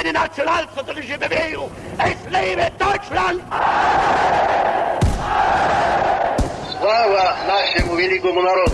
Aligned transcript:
lebe 0.00 0.08
die 0.08 0.12
nationalsozialistische 0.12 1.18
Bewegung! 1.18 1.70
Es 1.98 2.16
lebe 2.30 2.70
Deutschland! 2.78 3.42
Слава 6.78 7.36
нашему 7.46 7.96
великому 7.96 8.42
народу, 8.42 8.72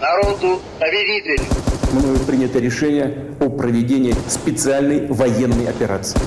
народу-победителю! 0.00 1.44
Мною 1.92 2.18
принято 2.20 2.58
решение 2.58 3.34
о 3.40 3.48
проведении 3.48 4.14
специальной 4.28 5.06
военной 5.06 5.68
операции. 5.68 6.18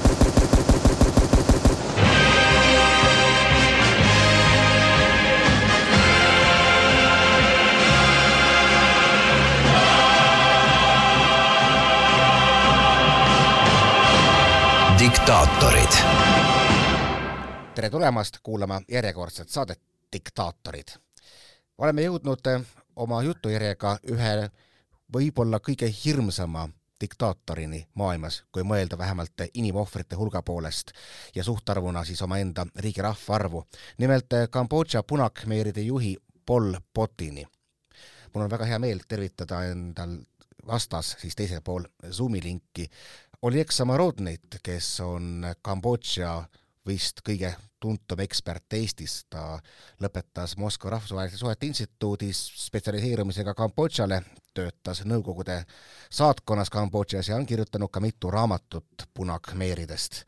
Diktaatorid. 15.31 15.91
tere 17.75 17.89
tulemast 17.89 18.37
kuulama 18.43 18.81
järjekordset 18.87 19.49
saadet 19.49 19.81
Diktaatorid. 20.13 20.87
oleme 21.77 22.01
jõudnud 22.01 22.49
oma 22.95 23.21
jutujärjega 23.23 23.93
ühe 24.11 24.49
võib-olla 25.13 25.59
kõige 25.59 25.87
hirmsama 26.05 26.67
diktaatorini 27.01 27.87
maailmas, 27.93 28.43
kui 28.51 28.63
mõelda 28.63 28.97
vähemalt 28.97 29.45
inimohvrite 29.53 30.15
hulga 30.15 30.41
poolest 30.41 30.91
ja 31.35 31.43
suhtarvuna 31.43 32.03
siis 32.03 32.21
omaenda 32.21 32.65
riigi 32.75 33.01
rahvaarvu. 33.01 33.63
nimelt 33.97 34.27
Kambodža 34.49 35.03
punakmeeride 35.03 35.81
juhi 35.81 36.17
Pol 36.45 36.73
Potini. 36.93 37.47
mul 38.33 38.43
on 38.43 38.49
väga 38.49 38.65
hea 38.65 38.79
meel 38.79 38.99
tervitada 39.07 39.63
endal 39.63 40.17
vastas 40.67 41.15
siis 41.19 41.35
teisel 41.35 41.61
pool 41.61 41.83
Zoomi 42.11 42.43
linki 42.43 42.89
Oleg 43.41 43.71
Samarodnit, 43.73 44.59
kes 44.61 44.99
on 45.01 45.41
Kambodža 45.65 46.43
vist 46.85 47.23
kõige 47.25 47.49
tuntum 47.81 48.21
ekspert 48.21 48.75
Eestis, 48.77 49.15
ta 49.33 49.55
lõpetas 49.97 50.53
Moskva 50.61 50.91
Rahvusvaheliste 50.93 51.39
Suhete 51.41 51.65
Instituudis 51.65 52.37
spetsialiseerumisega 52.67 53.55
Kambodžale, 53.57 54.21
töötas 54.53 55.01
Nõukogude 55.09 55.57
saatkonnas 56.13 56.69
Kambodžas 56.69 57.31
ja 57.31 57.39
on 57.39 57.49
kirjutanud 57.49 57.89
ka 57.89 58.03
mitu 58.05 58.29
raamatut 58.29 59.07
punakmeeridest. 59.09 60.21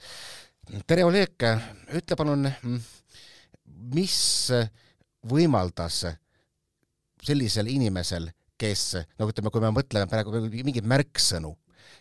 tere, 0.87 1.05
Oleg, 1.05 1.37
ütle 1.93 2.17
palun, 2.17 2.49
mis 3.93 4.21
võimaldas 5.29 6.05
sellisel 7.21 7.69
inimesel, 7.69 8.31
kes, 8.57 8.95
no 9.19 9.29
ütleme, 9.29 9.53
kui 9.53 9.61
me 9.61 9.69
mõtleme 9.69 10.09
praegu 10.09 10.47
mingeid 10.49 10.89
märksõnu, 10.89 11.53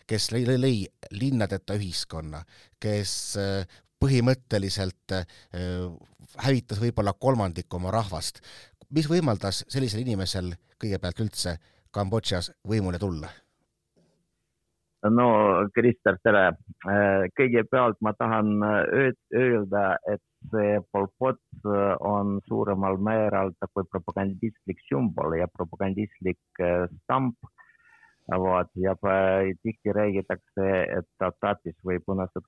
kes 0.07 0.31
lõi, 0.33 0.43
lõi 0.59 0.77
linnadeta 1.15 1.77
ühiskonna, 1.79 2.43
kes 2.81 3.13
äh, 3.39 3.77
põhimõtteliselt 4.01 5.15
äh, 5.15 5.27
hävitas 6.43 6.81
võib-olla 6.81 7.15
kolmandiku 7.19 7.79
oma 7.79 7.93
rahvast, 7.93 8.41
mis 8.93 9.07
võimaldas 9.09 9.63
sellisel 9.71 10.03
inimesel 10.03 10.53
kõigepealt 10.81 11.23
üldse 11.23 11.57
Kambodžas 11.93 12.51
võimule 12.67 12.99
tulla? 12.99 13.29
no 15.03 15.25
Krister, 15.75 16.15
tere. 16.23 16.53
Äh, 16.87 17.25
kõigepealt 17.37 17.99
ma 18.01 18.13
tahan 18.15 18.63
öelda, 18.63 19.97
et 20.07 20.23
see 20.51 20.77
Pol 20.91 21.09
Pot 21.19 21.67
on 22.03 22.37
suuremal 22.47 22.97
määral 22.99 23.51
nagu 23.63 23.83
propagandistlik 23.91 24.79
sümbol 24.87 25.35
ja 25.37 25.47
propagandistlik 25.51 26.63
stamp 27.03 27.37
vot 28.31 28.69
ja 28.75 28.95
tihti 29.63 29.93
räägitakse, 29.93 30.67
et 30.97 31.07
Tatatis 31.19 31.75
või 31.85 31.99
punased 32.05 32.45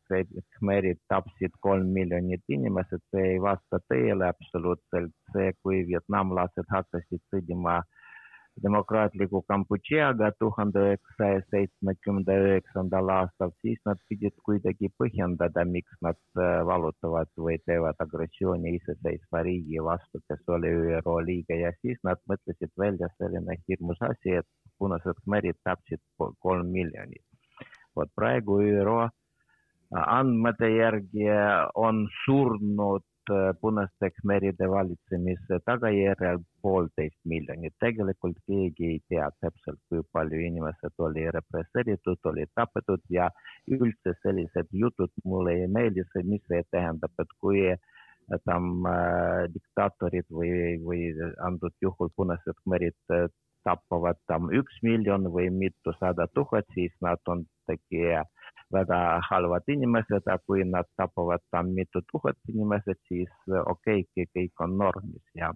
khmerid 0.58 1.00
tapsid 1.12 1.52
kolm 1.60 1.92
miljonit 1.94 2.44
inimest, 2.48 2.96
see 3.12 3.36
ei 3.36 3.42
vasta 3.42 3.80
tõele 3.92 4.28
absoluutselt. 4.28 5.12
see, 5.34 5.52
kui 5.64 5.84
vietnamlased 5.88 6.66
hakkasid 6.72 7.22
sõdima 7.34 7.82
demokraatliku 8.64 9.42
Kambodžaga 9.48 10.30
tuhande 10.40 10.80
üheksasaja 10.80 11.42
seitsmekümne 11.52 12.38
üheksandal 12.44 13.10
aastal, 13.18 13.52
siis 13.62 13.80
nad 13.90 14.00
pidid 14.10 14.36
kuidagi 14.48 14.90
põhjendada, 15.02 15.66
miks 15.68 15.98
nad 16.08 16.20
valutavad 16.70 17.32
või 17.48 17.58
teevad 17.66 18.00
agressiooni 18.00 18.78
iseseisva 18.78 19.44
riigi 19.50 19.84
vastu, 19.90 20.24
kes 20.30 20.56
oli 20.58 20.72
ÜRO 20.72 21.18
liige 21.30 21.60
ja 21.60 21.74
siis 21.82 22.00
nad 22.08 22.22
mõtlesid 22.32 22.72
välja 22.80 23.12
selline 23.18 23.60
hirmus 23.68 24.00
asi, 24.10 24.40
et 24.40 24.65
punased 24.80 25.22
khmerid 25.24 25.58
tapsid 25.64 26.02
kolm 26.40 26.72
miljonit. 26.78 27.26
vot 27.96 28.10
praegu 28.16 28.60
ÜRO 28.62 29.10
andmete 29.92 30.70
järgi 30.70 31.28
on 31.76 32.08
surnud 32.26 33.04
punaste 33.62 34.10
khmeride 34.18 34.68
valitsemise 34.70 35.60
tagajärjel 35.66 36.38
poolteist 36.62 37.20
miljonit. 37.26 37.74
tegelikult 37.80 38.38
keegi 38.48 38.86
ei 38.86 39.00
tea 39.10 39.30
täpselt, 39.42 39.80
kui 39.90 40.02
palju 40.12 40.40
inimesed 40.50 40.94
oli 40.98 41.26
represseeritud, 41.38 42.20
olid 42.24 42.52
tapetud 42.56 43.02
ja 43.10 43.30
üldse 43.68 44.14
sellised 44.22 44.68
jutud 44.72 45.12
mulle 45.24 45.54
ei 45.62 45.68
meeldi, 45.68 46.04
mis 46.24 46.44
see 46.48 46.64
tähendab, 46.72 47.12
et 47.20 47.34
kui 47.42 47.76
tam 48.46 48.86
äh, 48.90 49.46
diktaatorid 49.54 50.26
või, 50.34 50.78
või 50.82 51.02
antud 51.46 51.74
juhul 51.82 52.10
punased 52.16 52.58
khmerid 52.64 52.98
tapavad 53.68 54.20
tam 54.30 54.50
üks 54.54 54.80
miljon 54.86 55.28
või 55.34 55.50
mitusada 55.54 56.28
tuhat, 56.38 56.68
siis 56.78 56.94
nad 57.02 57.22
on 57.28 57.44
tegi 57.70 58.06
väga 58.74 59.00
halvad 59.30 59.68
inimesed, 59.70 60.24
aga 60.26 60.38
kui 60.48 60.64
nad 60.70 60.88
tapavad 60.98 61.44
tam 61.52 61.74
mitu 61.78 62.02
tuhat 62.12 62.38
inimesed, 62.54 63.00
siis 63.10 63.32
okei 63.66 64.06
okay,, 64.06 64.30
kõik 64.38 64.66
on 64.66 64.78
normis 64.78 65.26
ja 65.38 65.52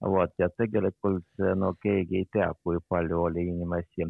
vot 0.00 0.32
ja 0.38 0.48
tegelikult 0.56 1.42
no 1.60 1.74
keegi 1.82 2.22
ei 2.22 2.28
tea, 2.32 2.48
kui 2.64 2.78
palju 2.88 3.18
oli 3.28 3.46
inimesi 3.52 4.06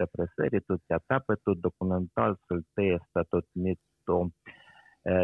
represseeritud 0.00 0.84
ja 0.90 1.00
tapetud, 1.08 1.58
dokumentaalselt 1.62 2.68
tõestatud 2.78 3.48
mitu 3.66 4.20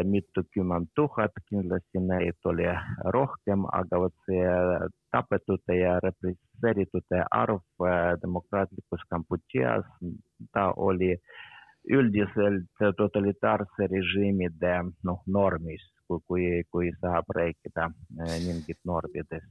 mitukümmend 0.05 0.91
tuhat, 0.95 1.31
kindlasti 1.49 2.01
neid 2.05 2.37
oli 2.45 2.67
rohkem, 3.15 3.63
aga 3.73 3.99
vot 4.03 4.13
see 4.27 4.43
tapetute 5.11 5.77
ja 5.79 5.95
represseeritute 6.03 7.23
arv 7.33 7.63
demokraatlikus 8.21 9.07
Kambodžas, 9.09 9.87
ta 10.53 10.67
oli 10.77 11.15
üldiselt 11.89 12.83
totalitaarse 12.97 13.87
režiimide 13.89 14.75
noh, 15.03 15.23
normis, 15.25 15.81
kui, 16.05 16.21
kui, 16.27 16.45
kui 16.69 16.91
saab 17.01 17.33
rääkida 17.35 17.89
mingit 18.45 18.77
normidest. 18.85 19.49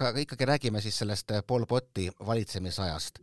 aga 0.00 0.24
ikkagi 0.24 0.44
räägime 0.44 0.80
siis 0.80 0.98
sellest 0.98 1.32
Pol 1.46 1.64
Poti 1.68 2.08
valitsemisajast 2.26 3.20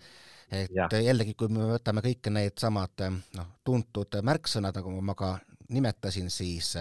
et 0.52 0.72
ja. 0.76 0.88
jällegi, 1.02 1.34
kui 1.38 1.50
me 1.54 1.68
võtame 1.74 2.04
kõik 2.06 2.30
needsamad 2.34 3.04
noh, 3.38 3.50
tuntud 3.66 4.18
märksõnad, 4.22 4.76
nagu 4.78 4.94
ma 5.02 5.16
ka 5.18 5.36
nimetasin, 5.74 6.30
siis 6.30 6.76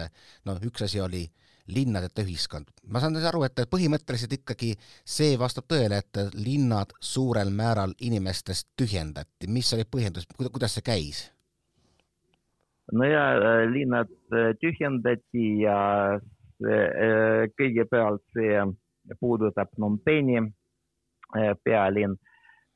no 0.45 0.57
üks 0.63 0.85
asi 0.85 1.01
oli 1.01 1.25
linnadeta 1.67 2.21
ühiskond. 2.21 2.65
ma 2.91 2.99
saan 2.99 3.15
aru, 3.15 3.43
et 3.47 3.61
põhimõtteliselt 3.71 4.33
ikkagi 4.39 4.73
see 5.05 5.37
vastab 5.39 5.67
tõele, 5.71 6.01
et 6.03 6.35
linnad 6.35 6.91
suurel 6.99 7.49
määral 7.49 7.93
inimestest 8.01 8.69
tühjendati. 8.77 9.47
mis 9.47 9.73
oli 9.73 9.85
põhjendus, 9.85 10.27
kuidas 10.51 10.75
see 10.75 10.85
käis? 10.85 11.23
no 12.91 13.07
ja 13.07 13.23
linnad 13.71 14.11
tühjendati 14.59 15.47
ja 15.63 16.19
kõigepealt 17.59 18.23
see 18.35 18.59
puudutab 19.19 19.71
Phnom 19.75 19.97
Penhi 19.99 20.43
pealinn 21.63 22.19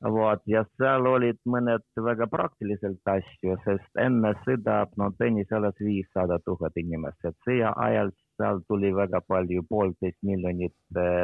vot 0.05 0.41
ja 0.45 0.61
seal 0.77 1.07
olid 1.09 1.39
mõned 1.49 1.83
väga 1.97 2.27
praktiliselt 2.29 3.09
asju, 3.09 3.55
sest 3.65 4.01
enne 4.01 4.33
sõda 4.43 4.83
Phnom 4.91 5.15
Penis 5.17 5.51
elas 5.51 5.77
viissada 5.81 6.37
tuhat 6.45 6.77
inimest, 6.77 7.17
et 7.25 7.35
sõja 7.47 7.73
ajal 7.81 8.11
seal 8.37 8.61
tuli 8.69 8.93
väga 8.93 9.21
palju, 9.25 9.63
poolteist 9.69 10.19
miljonit 10.21 10.75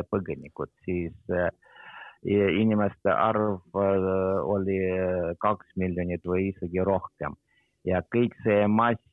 põgenikud, 0.10 0.72
siis 0.86 1.14
inimeste 2.24 3.12
arv 3.14 3.62
oli 3.76 4.80
kaks 5.44 5.76
miljonit 5.78 6.26
või 6.26 6.50
isegi 6.50 6.82
rohkem. 6.82 7.36
ja 7.84 8.00
kõik 8.16 8.34
see 8.44 8.66
mass 8.68 9.04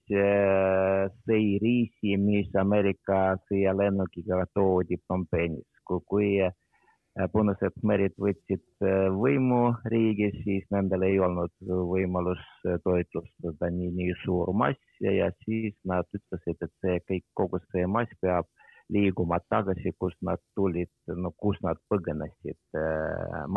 sõi 1.26 1.58
riisi, 1.60 2.16
mis 2.16 2.54
Ameerika 2.54 3.36
sõjalennukiga 3.48 4.46
toodi 4.54 4.96
Phnom 4.96 5.26
Penis, 5.26 5.66
kui, 5.84 6.00
kui 6.06 6.28
punased 7.32 7.74
khmerid 7.80 8.14
võtsid 8.22 8.62
võimu 9.18 9.74
riigis, 9.92 10.36
siis 10.44 10.66
nendel 10.70 11.02
ei 11.08 11.18
olnud 11.18 11.52
võimalus 11.66 12.42
toitlustada 12.84 13.70
nii, 13.74 13.90
nii 13.98 14.14
suur 14.22 14.52
mass 14.54 15.02
ja 15.02 15.30
siis 15.44 15.74
nad 15.84 16.06
ütlesid, 16.14 16.58
et 16.62 16.72
see 16.84 17.02
kõik, 17.10 17.26
kogu 17.34 17.60
see 17.72 17.86
mass 17.86 18.14
peab 18.22 18.46
liiguma 18.90 19.38
tagasi, 19.50 19.92
kust 19.98 20.18
nad 20.26 20.40
tulid, 20.58 20.90
no 21.06 21.30
kus 21.38 21.58
nad 21.62 21.78
põgenesid 21.90 22.78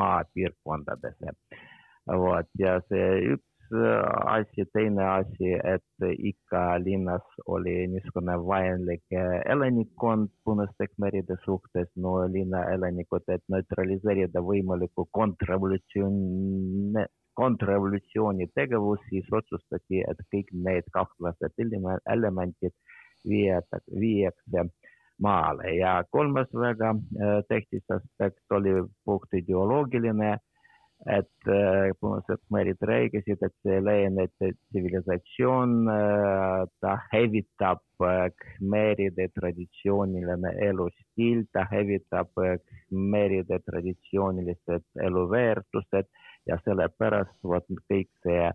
maapiirkondadesse. 0.02 1.38
vot 2.08 2.50
ja 2.60 2.80
see 2.90 3.34
üks 3.34 3.53
asi, 3.72 4.66
teine 4.74 5.04
asi, 5.04 5.54
et 5.64 6.06
ikka 6.18 6.78
linnas 6.84 7.26
oli 7.46 7.88
niisugune 7.88 8.36
vaenlik 8.46 9.16
elanikkond 9.46 10.30
Punaste 10.46 10.88
Khmeride 10.88 11.38
suhtes, 11.46 11.90
no 11.96 12.16
linna 12.28 12.66
elanikud, 12.74 13.24
et 13.28 13.44
neutraliseerida 13.50 14.44
võimalikku 14.44 15.08
kontrrevolutsiooni, 15.12 17.06
kontrrevolutsiooni 17.34 18.48
tegevus, 18.56 19.02
siis 19.10 19.28
otsustati, 19.32 20.04
et 20.06 20.26
kõik 20.34 20.54
need 20.54 20.90
kahtlased 20.94 21.60
elemendid 22.14 22.74
viiakse 23.26 24.68
maale. 25.24 25.76
Ja 25.78 26.04
kolmas 26.12 26.50
väga 26.54 26.94
tähtis 27.50 27.86
aspekt 27.90 28.44
oli 28.52 28.82
puht 29.06 29.34
ideoloogiline 29.34 30.38
et 31.12 31.48
punased 32.00 32.40
khmerid 32.48 32.84
rääkisid, 32.88 33.42
et 33.44 33.54
see 33.66 33.80
laieneb 33.84 34.32
tsivilisatsioon, 34.40 35.74
ta 36.80 36.94
hävitab 37.12 37.82
khmeride 38.00 39.28
traditsiooniline 39.36 40.54
elustiil, 40.70 41.44
ta 41.54 41.66
hävitab 41.72 42.32
khmeride 42.40 43.60
traditsioonilised 43.68 44.86
eluväärtused 45.08 46.08
ja 46.48 46.60
sellepärast 46.64 47.40
vot 47.44 47.68
kõik 47.92 48.10
see 48.24 48.52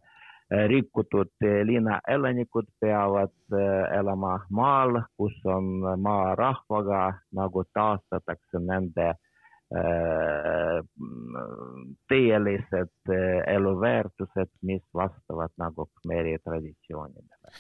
rikutud 0.49 1.31
linnaelanikud 1.69 2.69
peavad 2.81 3.57
elama 3.99 4.39
maal, 4.49 5.03
kus 5.21 5.37
on 5.45 5.75
maarahvaga, 6.01 7.19
nagu 7.37 7.65
taastatakse 7.77 8.63
nende 8.65 9.13
tõelised 12.09 13.11
eluväärtused, 13.53 14.55
mis 14.63 14.85
vastavad 14.95 15.53
nagu 15.61 15.91
Khmeri 15.99 16.39
traditsioonidele. 16.45 17.53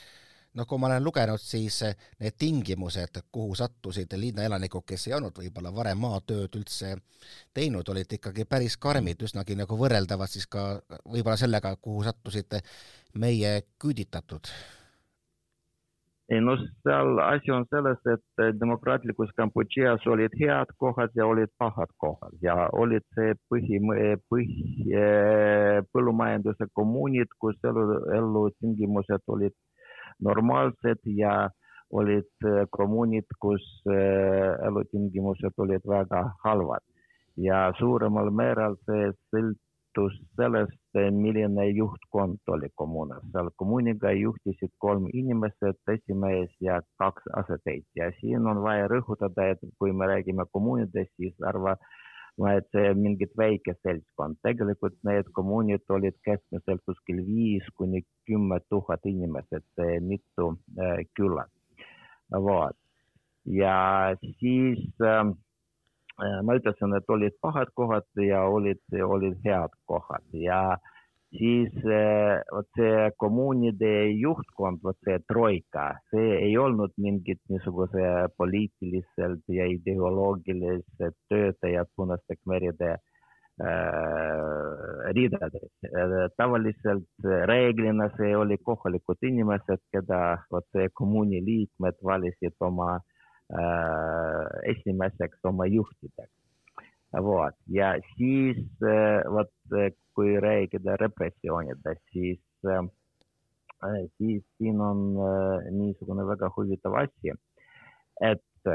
noh, 0.56 0.66
kui 0.66 0.78
ma 0.80 0.88
olen 0.88 1.04
lugenud, 1.04 1.38
siis 1.38 1.82
need 2.18 2.38
tingimused, 2.40 3.20
kuhu 3.32 3.54
sattusid 3.54 4.16
linnaelanikud, 4.16 4.86
kes 4.88 5.06
ei 5.06 5.14
olnud 5.18 5.36
võib-olla 5.38 5.74
varem 5.74 6.00
maatööd 6.02 6.56
üldse 6.56 6.96
teinud, 7.54 7.88
olid 7.92 8.16
ikkagi 8.16 8.48
päris 8.48 8.78
karmid, 8.80 9.22
üsnagi 9.22 9.54
nagu 9.58 9.78
võrreldavad 9.78 10.32
siis 10.32 10.48
ka 10.48 10.80
võib-olla 11.04 11.36
sellega, 11.36 11.76
kuhu 11.76 12.02
sattusid 12.08 12.58
meie 13.14 13.52
küüditatud 13.78 14.48
ei 16.28 16.40
no 16.40 16.56
seal 16.84 17.18
asi 17.24 17.50
on 17.50 17.64
selles, 17.72 18.00
et 18.12 18.42
demokraatlikus 18.60 19.30
Kambodžas 19.36 20.04
olid 20.12 20.34
head 20.40 20.72
kohad 20.82 21.14
ja 21.16 21.26
olid 21.26 21.52
pahad 21.58 21.92
kohad 21.96 22.34
ja 22.44 22.56
olid 22.72 23.04
see 23.16 23.32
põhi, 23.48 23.80
põhi, 24.28 24.58
põllumajanduse 25.92 26.68
kommuunid, 26.76 27.32
kus 27.40 27.56
elu, 27.64 27.86
elutingimused 28.18 29.24
olid 29.36 29.56
normaalsed 30.20 31.00
ja 31.16 31.48
olid 31.96 32.48
kommuunid, 32.76 33.24
kus 33.40 33.64
elutingimused 33.88 35.64
olid 35.64 35.88
väga 35.88 36.26
halvad 36.44 36.84
ja 37.38 37.68
suuremal 37.78 38.30
määral 38.34 38.76
see 38.84 39.12
sõltus 39.88 40.18
sellest, 40.36 40.78
milline 40.94 41.66
juhtkond 41.70 42.38
oli 42.48 42.68
kommuunas. 42.74 43.22
seal 43.32 43.50
kommuuniga 43.56 44.12
juhtisid 44.12 44.70
kolm 44.78 45.08
inimesed, 45.12 45.76
esimees 45.88 46.50
ja 46.60 46.80
kaks 46.98 47.22
asetäitja. 47.36 48.12
siin 48.20 48.46
on 48.46 48.62
vaja 48.62 48.88
rõhutada, 48.88 49.50
et 49.50 49.58
kui 49.78 49.92
me 49.92 50.06
räägime 50.06 50.44
kommuunidest, 50.52 51.10
siis 51.16 51.34
arva, 51.42 51.76
et 52.56 52.66
see 52.72 52.94
mingit 52.94 53.32
väike 53.36 53.74
seltskond. 53.82 54.36
tegelikult 54.42 54.94
need 55.04 55.26
kommuunid 55.32 55.82
olid 55.88 56.14
keskmiselt 56.24 56.82
kuskil 56.84 57.24
viis 57.26 57.64
kuni 57.76 58.02
kümme 58.26 58.60
tuhat 58.68 59.00
inimesed, 59.04 59.64
mitu 60.00 60.58
äh, 60.78 61.04
küla. 61.16 61.46
vot. 62.30 62.76
ja 63.44 64.14
siis 64.38 64.88
äh, 65.00 65.24
ma 66.18 66.56
ütlesin, 66.58 66.94
et 66.98 67.10
olid 67.14 67.34
pahad 67.42 67.70
kohad 67.78 68.06
ja 68.22 68.42
olid, 68.50 68.80
olid 69.06 69.36
head 69.44 69.74
kohad 69.86 70.24
ja 70.34 70.78
siis 71.36 71.74
vot 72.52 72.68
see 72.78 73.10
kommuunide 73.22 73.92
juhtkond, 74.18 74.80
vot 74.82 74.96
see 75.06 75.18
troika, 75.30 75.90
see 76.10 76.38
ei 76.38 76.56
olnud 76.58 76.94
mingid 76.96 77.40
niisuguse 77.52 78.06
poliitiliselt 78.36 79.44
ja 79.52 79.66
ideoloogilised 79.68 81.14
töötajad 81.28 81.92
Punaste 81.96 82.38
Khmeride 82.40 82.90
äh, 82.94 82.98
ridades. 85.14 85.70
tavaliselt 86.36 87.28
reeglina 87.52 88.08
see 88.16 88.34
oli 88.36 88.58
kohalikud 88.58 89.22
inimesed, 89.22 89.84
keda 89.92 90.38
vot 90.50 90.66
see 90.72 90.88
kommuuni 90.94 91.44
liikmed 91.44 92.02
valisid 92.10 92.56
oma 92.70 92.96
äh, 92.96 93.06
esimeseks 94.72 95.44
oma 95.44 95.66
juhtideks. 95.66 96.34
vot 97.24 97.56
ja 97.72 97.94
siis 98.16 98.58
vot 99.32 99.52
kui 100.14 100.34
rääkida 100.40 100.96
repressioonidest, 101.00 102.02
siis, 102.12 102.40
siis 104.18 104.42
siin 104.58 104.80
on 104.80 105.14
niisugune 105.70 106.26
väga 106.26 106.50
huvitav 106.56 106.98
asi, 107.00 107.32
et 108.20 108.72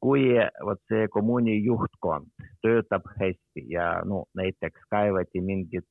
kui 0.00 0.34
vot 0.66 0.80
see 0.92 1.08
kommuuni 1.08 1.56
juhtkond 2.02 2.26
töötab 2.62 3.02
hästi 3.18 3.64
ja 3.70 4.02
no 4.04 4.24
näiteks 4.34 4.80
kaevati 4.90 5.40
mingit 5.40 5.86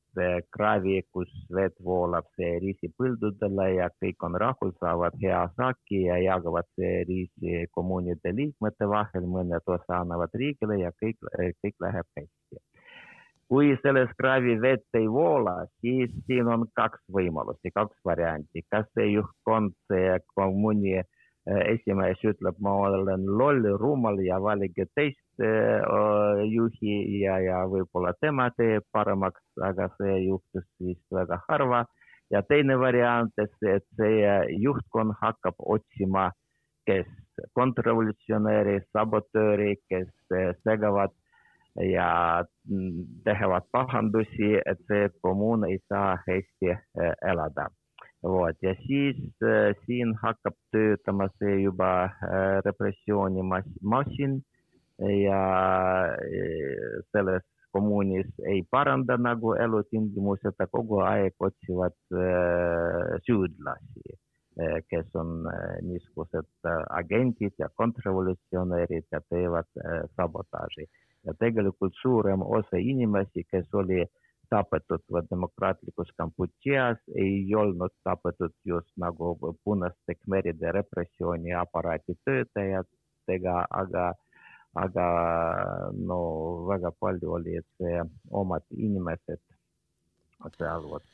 kraavi, 0.50 1.02
kus 1.12 1.28
vett 1.54 1.74
voolab 1.84 2.24
see 2.36 2.58
riisipõldudele 2.60 3.74
ja 3.76 3.88
kõik 4.02 4.22
on 4.22 4.34
rahul, 4.40 4.72
saavad 4.80 5.12
hea 5.22 5.48
saaki 5.56 6.04
ja 6.06 6.18
jagavad 6.18 6.64
see 6.76 7.04
riisi 7.04 7.66
kommuunide 7.72 8.32
liikmete 8.34 8.88
vahel, 8.88 9.26
mõned 9.26 9.62
osa 9.66 10.00
annavad 10.00 10.30
riigile 10.34 10.80
ja 10.80 10.92
kõik, 11.02 11.18
kõik 11.62 11.76
läheb 11.80 12.06
hästi. 12.16 12.62
kui 13.52 13.76
selles 13.82 14.08
kraavi 14.16 14.54
vett 14.60 14.96
ei 14.96 15.08
voola, 15.08 15.66
siis 15.80 16.10
siin 16.26 16.46
on 16.48 16.62
kaks 16.72 17.02
võimalusi, 17.12 17.68
kaks 17.74 17.98
varianti, 18.04 18.62
kas 18.70 18.86
see 18.94 19.10
juhtkond, 19.12 19.74
see 19.92 20.16
kommuuni 20.34 21.02
esimees 21.46 22.20
ütleb, 22.22 22.58
ma 22.62 22.74
olen 22.86 23.24
loll, 23.26 23.66
rumal 23.78 24.20
ja 24.22 24.38
valige 24.42 24.86
teist 24.94 25.42
juhi 26.52 27.22
ja, 27.22 27.38
ja 27.42 27.62
võib-olla 27.66 28.12
tema 28.20 28.50
teeb 28.56 28.84
paremaks, 28.92 29.42
aga 29.62 29.88
see 29.96 30.20
juhtus 30.26 30.68
vist 30.80 31.04
väga 31.10 31.40
harva. 31.48 31.84
ja 32.30 32.40
teine 32.48 32.78
variant, 32.80 33.32
et 33.36 33.84
see 33.98 34.30
juhtkond 34.62 35.12
hakkab 35.20 35.54
otsima, 35.58 36.30
kes 36.86 37.06
kontrrevolutsionääri, 37.58 38.78
sabotööri, 38.92 39.76
kes 39.90 40.08
segavad 40.62 41.12
ja 41.76 42.44
teevad 43.24 43.68
pahandusi, 43.72 44.56
et 44.64 44.80
see 44.88 45.10
kommuun 45.20 45.68
ei 45.68 45.78
saa 45.88 46.16
hästi 46.26 46.76
elada 47.20 47.68
vot 48.22 48.56
ja 48.62 48.74
siis 48.86 49.18
siin 49.86 50.14
hakkab 50.22 50.54
töötama 50.74 51.28
see 51.38 51.62
juba 51.62 52.10
repressioonimasin 52.66 54.40
ja 55.22 55.42
selles 57.12 57.42
kommuunis 57.72 58.28
ei 58.46 58.62
paranda 58.70 59.16
nagu 59.16 59.54
elutingimused, 59.54 60.54
aga 60.54 60.66
kogu 60.70 61.00
aeg 61.06 61.34
otsivad 61.40 61.96
süüdlasi 63.26 64.18
kes 64.88 65.14
on 65.16 65.46
niisugused 65.82 66.68
agendid 66.90 67.54
ja 67.58 67.70
kontrrevolutsionäärid 67.74 69.06
ja 69.12 69.20
teevad 69.32 69.70
sabotaaži. 70.16 70.86
ja 71.24 71.32
tegelikult 71.38 71.94
suurem 72.02 72.42
osa 72.42 72.76
inimesi, 72.76 73.44
kes 73.50 73.74
oli 73.74 74.00
äh, 74.02 74.08
tapetud 74.52 75.04
demokraatlikus 75.30 76.12
Kambodžas, 76.16 77.00
ei 77.16 77.54
olnud 77.56 77.94
tapetud 78.04 78.54
just 78.68 78.90
nagu 79.00 79.34
punaste 79.64 80.16
khmeride 80.20 80.72
repressiooniaparaadi 80.78 82.16
töötajatega, 82.24 83.56
aga, 83.82 84.04
aga 84.84 85.06
no 86.10 86.20
väga 86.68 86.92
palju 87.00 87.32
olid 87.38 87.88
omad 88.42 88.68
inimesed 88.76 89.42
seal 90.58 90.88
vot 90.90 91.04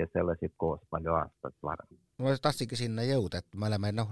kommuunis, 0.00 0.12
kes 0.12 0.20
elasid 0.22 0.54
koos 0.56 0.80
palju 0.90 1.14
aastaid 1.14 1.54
varem 1.62 1.98
ma 2.20 2.34
tahtsingi 2.36 2.76
sinna 2.76 3.04
jõuda, 3.06 3.40
et 3.40 3.56
me 3.56 3.66
oleme 3.68 3.90
noh, 3.96 4.10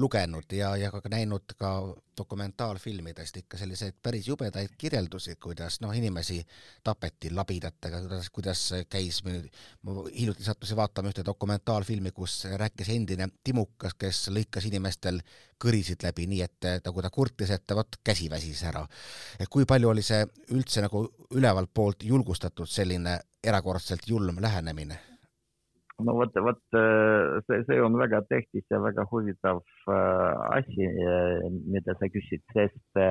lugenud 0.00 0.52
ja, 0.56 0.74
ja 0.80 0.90
ka 0.92 1.02
näinud 1.12 1.54
ka 1.58 1.70
dokumentaalfilmidest 2.16 3.40
ikka 3.42 3.58
selliseid 3.58 3.96
päris 4.02 4.28
jubedaid 4.28 4.76
kirjeldusi, 4.78 5.34
kuidas 5.42 5.80
noh, 5.82 5.92
inimesi 5.96 6.38
tapeti 6.86 7.32
labidatega, 7.34 8.00
kuidas, 8.06 8.30
kuidas 8.34 8.64
käis, 8.90 9.20
ma 9.26 9.96
hiljuti 10.08 10.46
sattusin 10.46 10.78
vaatama 10.78 11.12
ühte 11.12 11.24
dokumentaalfilmi, 11.26 12.14
kus 12.16 12.44
rääkis 12.54 12.92
endine 12.94 13.28
timukas, 13.44 13.96
kes 13.98 14.28
lõikas 14.32 14.68
inimestel 14.70 15.20
kõrisid 15.60 16.04
läbi, 16.06 16.28
nii 16.30 16.42
et 16.44 16.70
nagu 16.84 17.02
ta 17.02 17.10
kurtis, 17.14 17.52
et 17.54 17.76
vot 17.76 18.00
käsi 18.04 18.30
väsis 18.30 18.62
ära. 18.70 18.86
et 19.38 19.48
kui 19.50 19.66
palju 19.66 19.90
oli 19.90 20.02
see 20.02 20.24
üldse 20.54 20.84
nagu 20.84 21.08
ülevalt 21.34 21.74
poolt 21.74 22.04
julgustatud 22.04 22.68
selline 22.70 23.18
erakordselt 23.44 24.08
julm 24.08 24.40
lähenemine 24.40 25.13
no 26.02 26.14
vot, 26.18 26.34
vot 26.42 26.60
äh, 26.74 27.40
see, 27.46 27.62
see 27.68 27.78
on 27.82 27.96
väga 27.98 28.22
tähtis 28.30 28.66
ja 28.70 28.80
väga 28.82 29.06
huvitav 29.10 29.62
äh, 29.88 30.58
asi, 30.58 30.88
äh, 30.90 31.46
mida 31.70 31.94
sa 32.00 32.10
küsid, 32.10 32.42
sest 32.54 33.02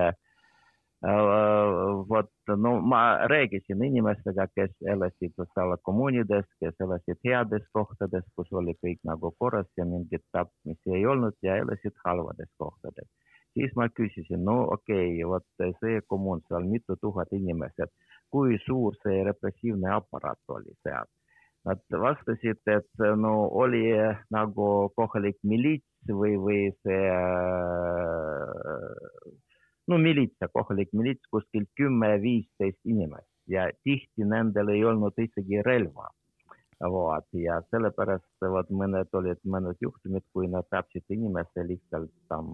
vot 1.04 2.30
no 2.64 2.78
ma 2.80 3.28
rääkisin 3.28 3.82
inimestega, 3.84 4.46
kes 4.56 4.72
elasid 4.88 5.34
seal 5.36 5.76
kommuunides, 5.84 6.48
kes 6.64 6.80
elasid 6.86 7.20
heades 7.28 7.66
kohtades, 7.76 8.24
kus 8.38 8.54
oli 8.56 8.72
kõik 8.80 9.02
nagu 9.10 9.34
korras 9.40 9.68
ja 9.78 9.84
mingit 9.84 10.24
tapmisi 10.32 10.96
ei 10.96 11.04
olnud 11.06 11.36
ja 11.44 11.58
elasid 11.60 11.96
halvades 12.06 12.52
kohtades. 12.58 13.10
siis 13.54 13.76
ma 13.76 13.90
küsisin, 13.90 14.46
no 14.46 14.64
okei 14.76 15.24
okay,, 15.24 15.28
vot 15.28 15.76
see 15.82 16.00
kommuun 16.08 16.40
seal 16.48 16.64
mitu 16.72 16.96
tuhat 17.02 17.36
inimest, 17.36 17.84
kui 18.32 18.56
suur 18.66 18.96
see 19.04 19.24
repressiivne 19.28 19.92
aparaat 20.00 20.56
oli 20.56 20.72
seal 20.88 21.12
Nad 21.64 21.80
vastasid, 22.06 22.60
et 22.68 23.04
no 23.16 23.34
oli 23.64 23.86
nagu 24.36 24.66
kohalik 25.00 25.38
miliits 25.48 26.12
või, 26.12 26.34
või 26.46 26.64
see 26.84 27.12
no 29.88 30.00
militsa, 30.00 30.50
kohalik 30.52 30.92
milits 30.92 31.32
kuskil 31.32 31.64
kümme-viisteist 31.80 32.82
inimest 32.84 33.30
ja 33.48 33.70
tihti 33.88 34.28
nendel 34.28 34.74
ei 34.76 34.84
olnud 34.84 35.18
isegi 35.20 35.64
relva. 35.64 36.12
vot 36.84 37.28
ja 37.40 37.62
sellepärast 37.72 38.48
vot 38.52 38.70
mõned 38.82 39.08
olid 39.16 39.40
mõned 39.48 39.80
juhtumid, 39.80 40.26
kui 40.36 40.50
nad 40.52 40.68
tapsid 40.74 41.06
inimese 41.16 41.64
lihtsalt 41.64 42.12
tam 42.28 42.50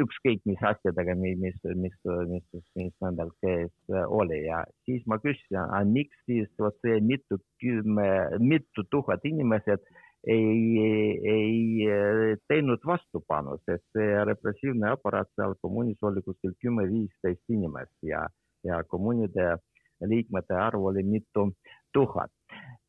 ükskõik 0.00 0.42
mis 0.48 0.62
asjadega, 0.64 1.14
mis, 1.18 1.36
mis, 1.40 1.58
mis, 1.76 1.96
mis, 2.30 2.64
mis 2.78 2.94
nendel 3.04 3.30
käes 3.44 3.98
oli 4.08 4.40
ja 4.46 4.62
siis 4.86 5.04
ma 5.10 5.18
küsisin, 5.22 5.60
miks 5.92 6.16
siis 6.28 6.48
vot 6.60 6.76
see 6.84 7.00
mitu 7.04 7.38
kümme, 7.62 8.08
mitu 8.40 8.86
tuhat 8.90 9.24
inimesed 9.28 9.84
ei, 10.26 10.80
ei 11.28 12.36
teinud 12.48 12.84
vastupanu, 12.86 13.58
sest 13.68 13.84
see 13.96 14.24
repressiivne 14.24 14.94
aparaat 14.94 15.28
seal 15.36 15.56
kommuunis 15.60 16.00
oli 16.02 16.24
kuskil 16.24 16.56
kümme-viisteist 16.64 17.52
inimest 17.52 17.96
ja, 18.08 18.24
ja 18.64 18.80
kommuunide 18.88 19.58
liikmete 20.04 20.56
arv 20.56 20.88
oli 20.92 21.04
mitu 21.04 21.50
tuhat. 21.92 22.32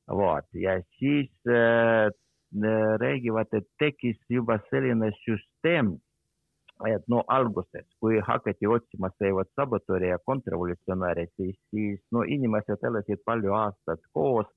vot 0.07 0.45
ja 0.53 0.77
siis 0.99 1.31
äh, 1.49 2.07
räägivad, 3.01 3.47
et 3.53 3.67
tekkis 3.79 4.19
juba 4.29 4.59
selline 4.69 5.11
süsteem 5.23 5.95
et 6.83 7.03
no 7.07 7.23
alguses, 7.31 7.85
kui 7.99 8.19
hakati 8.19 8.67
otsima 8.67 9.09
seevad 9.19 9.47
sabotööri 9.55 10.09
ja 10.09 10.19
kontrrevolutsionääri, 10.27 11.27
siis, 11.35 11.55
siis 11.71 12.01
no 12.11 12.25
inimesed 12.27 12.83
elasid 12.89 13.23
palju 13.25 13.55
aastaid 13.55 14.03
koos 14.13 14.49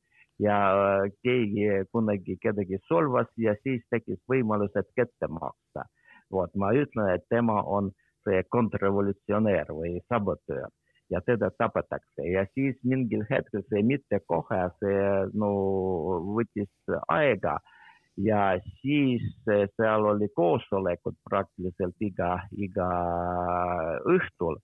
ja 0.43 0.57
äh, 0.73 1.13
keegi 1.23 1.85
kunagi 1.93 2.39
kedagi 2.43 2.81
solvas 2.89 3.31
ja 3.37 3.55
siis 3.63 3.85
tekkis 3.91 4.21
võimalus, 4.31 4.75
et 4.77 4.91
kätte 4.97 5.31
maksta. 5.31 5.87
vot 6.33 6.53
ma 6.61 6.75
ütlen, 6.77 7.09
et 7.15 7.25
tema 7.31 7.63
on 7.63 7.87
see 8.27 8.43
kontrrevolutsionäär 8.53 9.71
või 9.73 9.95
sabotöör 10.13 10.69
ja 11.11 11.21
teda 11.25 11.49
tapetakse 11.57 12.27
ja 12.33 12.45
siis 12.55 12.77
mingil 12.85 13.25
hetkel 13.31 13.63
see 13.71 13.83
mitte 13.83 14.21
kohe, 14.29 14.61
see 14.83 15.07
no 15.33 15.51
võttis 16.37 16.99
aega 17.09 17.57
ja 18.25 18.61
siis 18.81 19.23
seal 19.47 20.05
oli 20.05 20.29
koosolekud 20.35 21.15
praktiliselt 21.31 21.95
iga, 22.01 22.39
iga 22.57 22.89
õhtul. 24.07 24.59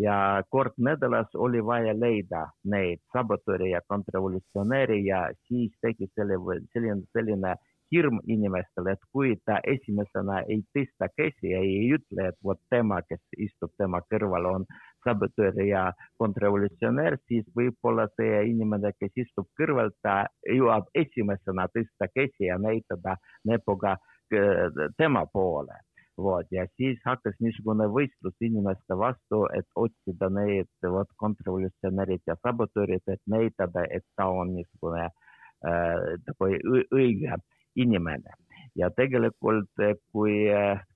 Ja 0.00 0.42
kord 0.48 0.72
nädalas 0.80 1.34
oli 1.34 1.60
vaja 1.64 1.92
leida 1.92 2.46
neid 2.64 3.02
sabotööre 3.12 3.68
ja 3.68 3.82
kontrrevolutsionääre 3.88 4.96
ja 5.04 5.26
siis 5.48 5.74
tekkis 5.84 6.14
selline, 6.16 6.62
selline, 6.72 7.04
selline 7.12 7.56
hirm 7.92 8.22
inimestel, 8.24 8.88
et 8.88 9.02
kui 9.12 9.34
ta 9.44 9.58
esimesena 9.68 10.40
ei 10.48 10.62
tõsta 10.72 11.10
käsi 11.12 11.52
ja 11.52 11.60
ei 11.60 11.90
ütle, 11.98 12.30
et 12.30 12.38
vot 12.44 12.60
tema, 12.72 13.02
kes 13.04 13.20
istub 13.36 13.74
tema 13.76 14.00
kõrval, 14.08 14.48
on 14.54 14.64
sabotöör 15.04 15.60
ja 15.66 15.84
kontrrevolutsionäär, 16.18 17.16
siis 17.28 17.46
võib-olla 17.56 18.08
see 18.16 18.42
inimene, 18.50 18.92
kes 18.98 19.24
istub 19.24 19.48
kõrval, 19.60 19.92
ta 20.02 20.26
jõuab 20.48 20.90
esimesena 20.94 21.68
tõsta 21.74 22.08
käsi 22.14 22.48
ja 22.48 22.58
näitada 22.58 23.16
näpuga 23.48 23.96
äh, 23.96 24.84
tema 24.98 25.26
poole. 25.32 25.80
vot 26.22 26.46
ja 26.52 26.66
siis 26.76 26.98
hakkas 27.08 27.34
niisugune 27.40 27.86
võistlus 27.88 28.34
inimeste 28.44 28.94
vastu, 29.00 29.46
et 29.56 29.64
otsida 29.74 30.28
neid 30.28 30.68
vot 30.84 31.08
kontrrevolutsionäärid 31.16 32.20
ja 32.26 32.36
sabotöörid, 32.42 33.02
et 33.08 33.20
näitada, 33.26 33.86
et 33.90 34.04
ta 34.16 34.26
on 34.28 34.52
niisugune 34.54 35.08
äh, 35.08 36.76
õige 36.92 37.38
inimene 37.76 38.36
ja 38.76 38.90
tegelikult 38.90 39.70
kui, 40.12 40.34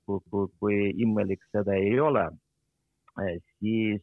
kui, 0.06 0.20
kui, 0.30 0.48
kui 0.60 0.76
imelik 1.02 1.42
seda 1.52 1.76
ei 1.76 1.98
ole, 2.00 2.26
siis 3.58 4.02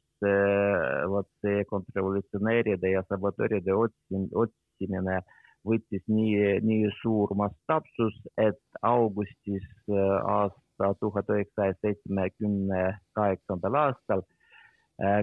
vot 1.12 1.28
see 1.44 1.64
kontrrevolutsionääride 1.70 2.94
ja 2.94 3.04
sabotööride 3.10 3.76
otsimine 3.76 5.20
võttis 5.68 6.04
nii, 6.12 6.60
nii 6.64 6.92
suur 7.02 7.32
mastaapsus, 7.40 8.16
et 8.38 8.60
augustis 8.82 9.66
aasta 9.90 10.94
tuhat 11.00 11.30
üheksasaja 11.32 11.78
seitsmekümne 11.82 12.84
kaheksandal 13.16 13.80
aastal 13.86 14.24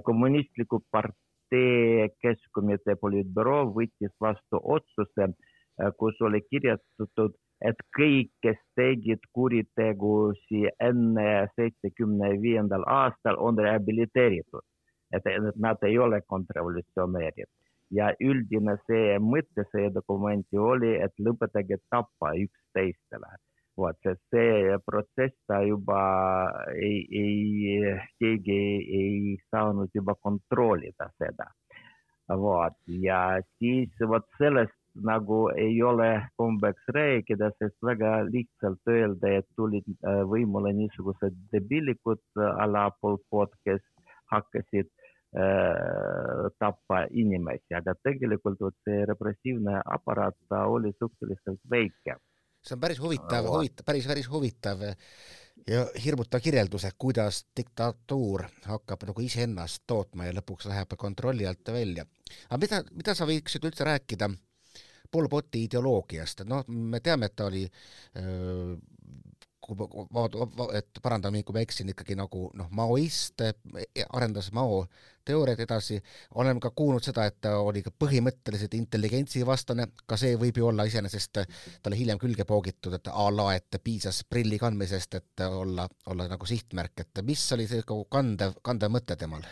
kommunistliku 0.05 0.83
partei 0.91 2.09
keskkomitee 2.23 2.97
politbüroo 3.01 3.67
võttis 3.77 4.13
vastu 4.21 4.61
otsuse, 4.63 5.33
kus 5.99 6.21
oli 6.21 6.41
kirjutatud, 6.51 7.37
et 7.65 7.81
kõik, 7.97 8.31
kes 8.43 8.59
tegid 8.77 9.25
kuritegusi 9.37 10.67
enne 10.81 11.29
seitsmekümne 11.57 12.35
viiendal 12.43 12.85
aastal, 12.87 13.37
on 13.39 13.59
rehabiliteeritud. 13.59 14.65
et 15.13 15.25
nad 15.59 15.79
ei 15.83 15.99
ole 15.99 16.21
kontrrevolutsionäärid 16.21 17.49
ja 17.95 18.11
üldine 18.23 18.77
see 18.87 19.19
mõte 19.23 19.65
see 19.73 19.91
dokumenti 19.95 20.59
oli, 20.59 20.95
et 21.05 21.15
lõpetage 21.19 21.81
tappa 21.91 22.35
üksteistele. 22.47 23.39
vot, 23.81 23.97
sest 24.05 24.21
see 24.35 24.77
protsess 24.85 25.33
ta 25.49 25.63
juba 25.65 26.01
ei, 26.75 26.99
ei, 27.21 27.93
keegi 28.21 28.57
ei, 28.57 28.81
ei 28.99 29.37
saanud 29.51 29.89
juba 29.95 30.15
kontrollida 30.21 31.09
seda. 31.19 31.49
vot 32.29 32.77
ja 32.87 33.41
siis 33.59 34.05
vot 34.13 34.27
sellest 34.39 34.77
nagu 34.95 35.49
ei 35.55 35.83
ole 35.83 36.09
kombeks 36.37 36.89
rääkida, 36.95 37.51
sest 37.59 37.77
väga 37.83 38.25
lihtsalt 38.27 38.91
öelda, 38.91 39.37
et 39.39 39.47
tulid 39.57 39.87
võimule 40.29 40.73
niisugused 40.77 41.37
debilikud 41.53 42.23
a 42.41 42.67
la 42.67 42.89
Pol 43.01 43.19
Pot, 43.31 43.55
kes 43.65 43.83
hakkasid 44.31 44.89
äh, 44.91 46.49
tappa 46.59 47.05
inimesi, 47.11 47.75
aga 47.77 47.95
tegelikult 48.03 48.61
vot 48.67 48.77
see 48.87 49.05
repressiivne 49.09 49.81
aparaat, 49.85 50.39
ta 50.49 50.67
oli 50.71 50.93
suhteliselt 50.99 51.63
väike. 51.71 52.19
see 52.63 52.77
on 52.77 52.81
päris 52.81 53.01
huvitav, 53.01 53.47
huvitav, 53.47 53.87
päris, 53.87 54.07
päris 54.07 54.31
huvitav 54.31 54.83
ja 55.69 55.87
hirmutav 56.05 56.43
kirjeldus, 56.45 56.85
et 56.85 56.99
kuidas 56.99 57.45
diktatuur 57.57 58.45
hakkab 58.67 59.07
nagu 59.09 59.25
iseennast 59.25 59.83
tootma 59.87 60.29
ja 60.29 60.37
lõpuks 60.37 60.69
läheb 60.69 60.95
kontrolli 60.99 61.47
alt 61.47 61.73
välja. 61.73 62.05
aga 62.51 62.61
mida, 62.61 62.83
mida 62.93 63.15
sa 63.15 63.27
võiksid 63.27 63.65
üldse 63.65 63.85
rääkida 63.85 64.31
Pol 65.11 65.29
Poti 65.29 65.65
ideoloogiast, 65.67 66.45
et 66.45 66.51
noh, 66.51 66.65
me 66.69 67.01
teame, 67.05 67.31
et 67.31 67.37
ta 67.37 67.49
oli 67.51 67.65
et 69.71 71.01
parandan 71.03 71.33
mind, 71.33 71.45
kui 71.47 71.55
ma 71.55 71.63
eksin, 71.63 71.91
ikkagi 71.93 72.17
nagu 72.19 72.49
noh, 72.59 72.69
maoist, 72.75 73.43
arendas 74.09 74.51
Mao 74.57 74.85
teooriaid 75.27 75.61
edasi, 75.63 76.01
olen 76.41 76.59
ka 76.63 76.73
kuulnud 76.75 77.05
seda, 77.05 77.27
et 77.29 77.37
ta 77.45 77.53
oli 77.63 77.83
ka 77.85 77.93
põhimõtteliselt 77.95 78.75
intelligentsivastane, 78.79 79.87
ka 80.09 80.19
see 80.19 80.35
võib 80.41 80.59
ju 80.59 80.67
olla 80.71 80.87
iseenesest 80.89 81.43
talle 81.85 81.99
hiljem 81.99 82.19
külge 82.19 82.47
poogitud, 82.49 82.97
et 82.97 83.11
a 83.13 83.27
la, 83.31 83.51
et 83.55 83.79
piisas 83.85 84.25
prilli 84.27 84.59
kandmisest, 84.59 85.19
et 85.21 85.45
olla, 85.47 85.87
olla 86.11 86.27
nagu 86.31 86.49
sihtmärk, 86.49 87.05
et 87.05 87.23
mis 87.27 87.45
oli 87.55 87.69
see 87.71 87.85
nagu 87.85 88.05
kandev, 88.11 88.59
kandev 88.67 88.97
mõte 88.97 89.19
temal? 89.21 89.47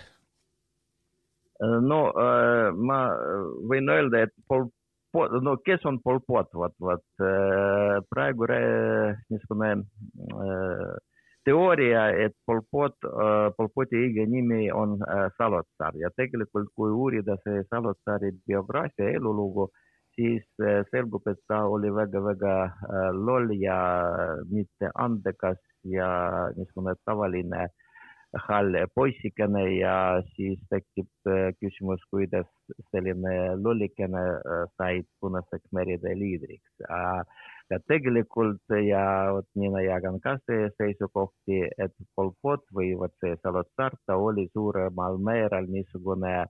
no 1.59 2.03
ma 2.79 2.99
võin 3.71 3.89
öelda, 3.91 4.27
et 4.27 4.35
Pol 5.19 5.43
no 5.43 5.57
kes 5.67 5.85
on 5.91 5.99
Pol 6.05 6.21
Pot, 6.27 6.51
vot, 6.55 6.75
vot 6.79 7.25
praegu 8.13 8.47
niisugune 8.49 9.73
teooria, 11.49 12.05
et 12.25 12.37
Pol 12.47 12.63
Pot, 12.71 12.95
Pol 13.57 13.71
Poti 13.75 13.99
õige 13.99 14.29
nimi 14.31 14.69
on 14.71 14.95
Salotsaar 15.39 15.99
ja 15.99 16.13
tegelikult, 16.15 16.71
kui 16.77 16.95
uurida 16.95 17.39
see 17.43 17.65
Salotsaari 17.67 18.31
biograafia, 18.47 19.11
elulugu, 19.19 19.67
siis 20.15 20.47
selgub, 20.93 21.27
et 21.33 21.43
ta 21.51 21.65
oli 21.67 21.91
väga-väga 21.95 22.55
loll 23.19 23.57
ja 23.59 23.81
mitte 24.53 24.93
andekas 24.95 25.59
ja 25.89 26.09
niisugune 26.55 26.95
tavaline 27.07 27.67
äh, 27.67 27.88
hall 28.37 28.77
poisikene 28.95 29.63
ja 29.79 30.23
siis 30.35 30.61
tekib 30.71 31.31
küsimus, 31.61 32.03
kuidas 32.13 32.49
selline 32.93 33.57
lollikene 33.57 34.25
sai 34.77 35.03
Punaseks 35.21 35.73
meride 35.73 36.13
liidriks. 36.19 36.85
ja 37.71 37.79
tegelikult 37.89 38.77
ja 38.85 39.33
vot 39.33 39.49
mina 39.55 39.81
jagan 39.81 40.21
ka 40.21 40.37
seisukohti, 40.47 41.65
et 41.79 41.93
Pol 42.17 42.33
Pot 42.43 42.65
või 42.73 42.95
vot 42.97 43.13
see 43.21 43.37
Salazar, 43.43 43.97
ta 44.07 44.17
oli 44.17 44.49
suuremal 44.53 45.19
määral 45.19 45.69
niisugune 45.69 46.47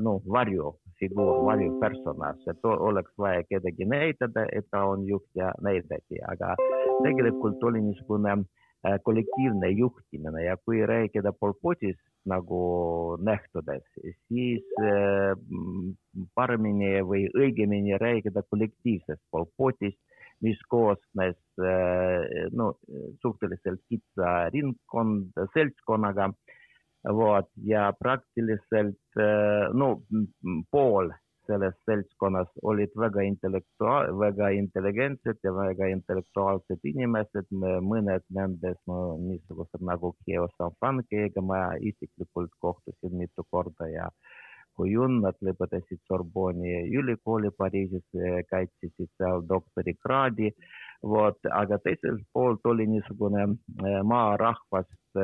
no 0.00 0.20
varjufiguur, 0.28 1.40
varjupersonaaž, 1.44 2.44
et 2.48 2.64
oleks 2.64 3.12
vaja 3.18 3.42
kedagi 3.48 3.84
näitada, 3.84 4.44
et 4.52 4.68
ta 4.70 4.84
on 4.84 5.06
juht 5.08 5.28
ja 5.34 5.52
näidati, 5.60 6.20
aga 6.28 6.54
tegelikult 7.02 7.64
oli 7.64 7.80
niisugune 7.80 8.32
äh, 8.32 8.44
kollektiivne 9.04 9.70
juhtimine 9.70 10.44
ja 10.44 10.56
kui 10.56 10.82
rääkida 10.86 11.32
Pol 11.32 11.54
Potist 11.62 12.02
nagu 12.26 13.16
nähtudes, 13.22 13.84
siis 14.28 14.64
paremini 16.34 17.00
või 17.06 17.26
õigemini 17.38 17.98
rääkida 18.02 18.42
kollektiivsest 18.50 19.22
Pol 19.30 19.46
Potist, 19.56 19.98
mis 20.42 20.58
koosnes 20.68 21.38
no 22.52 22.72
suhteliselt 23.22 23.80
kitsa 23.88 24.50
ringkond, 24.52 25.32
seltskonnaga. 25.54 26.32
vot 27.06 27.46
ja 27.62 27.92
praktiliselt 27.98 29.18
no 29.72 30.02
pool 30.70 31.12
selles 31.46 31.76
seltskonnas 31.88 32.48
olid 32.62 32.94
väga 32.98 33.24
intellektua-, 33.26 34.12
väga 34.20 34.50
intelligentsed 34.58 35.38
ja 35.44 35.52
väga 35.54 35.90
intellektuaalsed 35.94 36.88
inimesed, 36.92 37.52
mõned 37.90 38.26
nendest 38.38 38.82
no 38.90 39.16
niisugused 39.22 39.84
nagu 39.90 40.14
Geo 40.26 40.48
Sanfan, 40.56 41.04
kellega 41.10 41.44
ma 41.44 41.60
isiklikult 41.92 42.52
kohtusin 42.60 43.16
mitu 43.22 43.46
korda 43.50 43.88
ja 43.92 44.10
kui 44.76 44.92
nad 45.22 45.38
lõpetasid 45.40 46.02
Sorbonni 46.04 46.72
ülikooli 47.00 47.50
Pariisis, 47.56 48.04
kaitsesid 48.50 49.08
seal 49.16 49.44
doktorikraadi, 49.48 50.50
vot, 51.02 51.38
aga 51.48 51.78
teiselt 51.84 52.24
poolt 52.32 52.66
oli 52.68 52.86
niisugune 52.90 53.46
maarahvast 54.04 55.20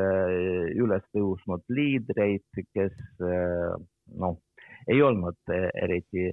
üles 0.84 1.04
tõusnud 1.12 1.64
liidreid, 1.68 2.64
kes 2.72 2.96
noh, 3.20 4.40
ei 4.88 5.02
olnud 5.02 5.52
eriti 5.82 6.30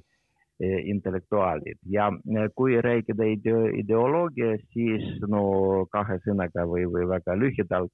intellektuaalid. 0.59 1.77
Ja 1.89 2.11
kui 2.55 2.81
rääkida 2.81 3.23
ideo 3.23 3.65
ideoloogiast, 3.79 4.65
siis 4.73 5.05
no 5.27 5.85
kahe 5.91 6.19
sõnaga 6.25 6.65
või, 6.67 6.83
või 6.91 7.07
väga 7.07 7.35
lühidalt, 7.39 7.93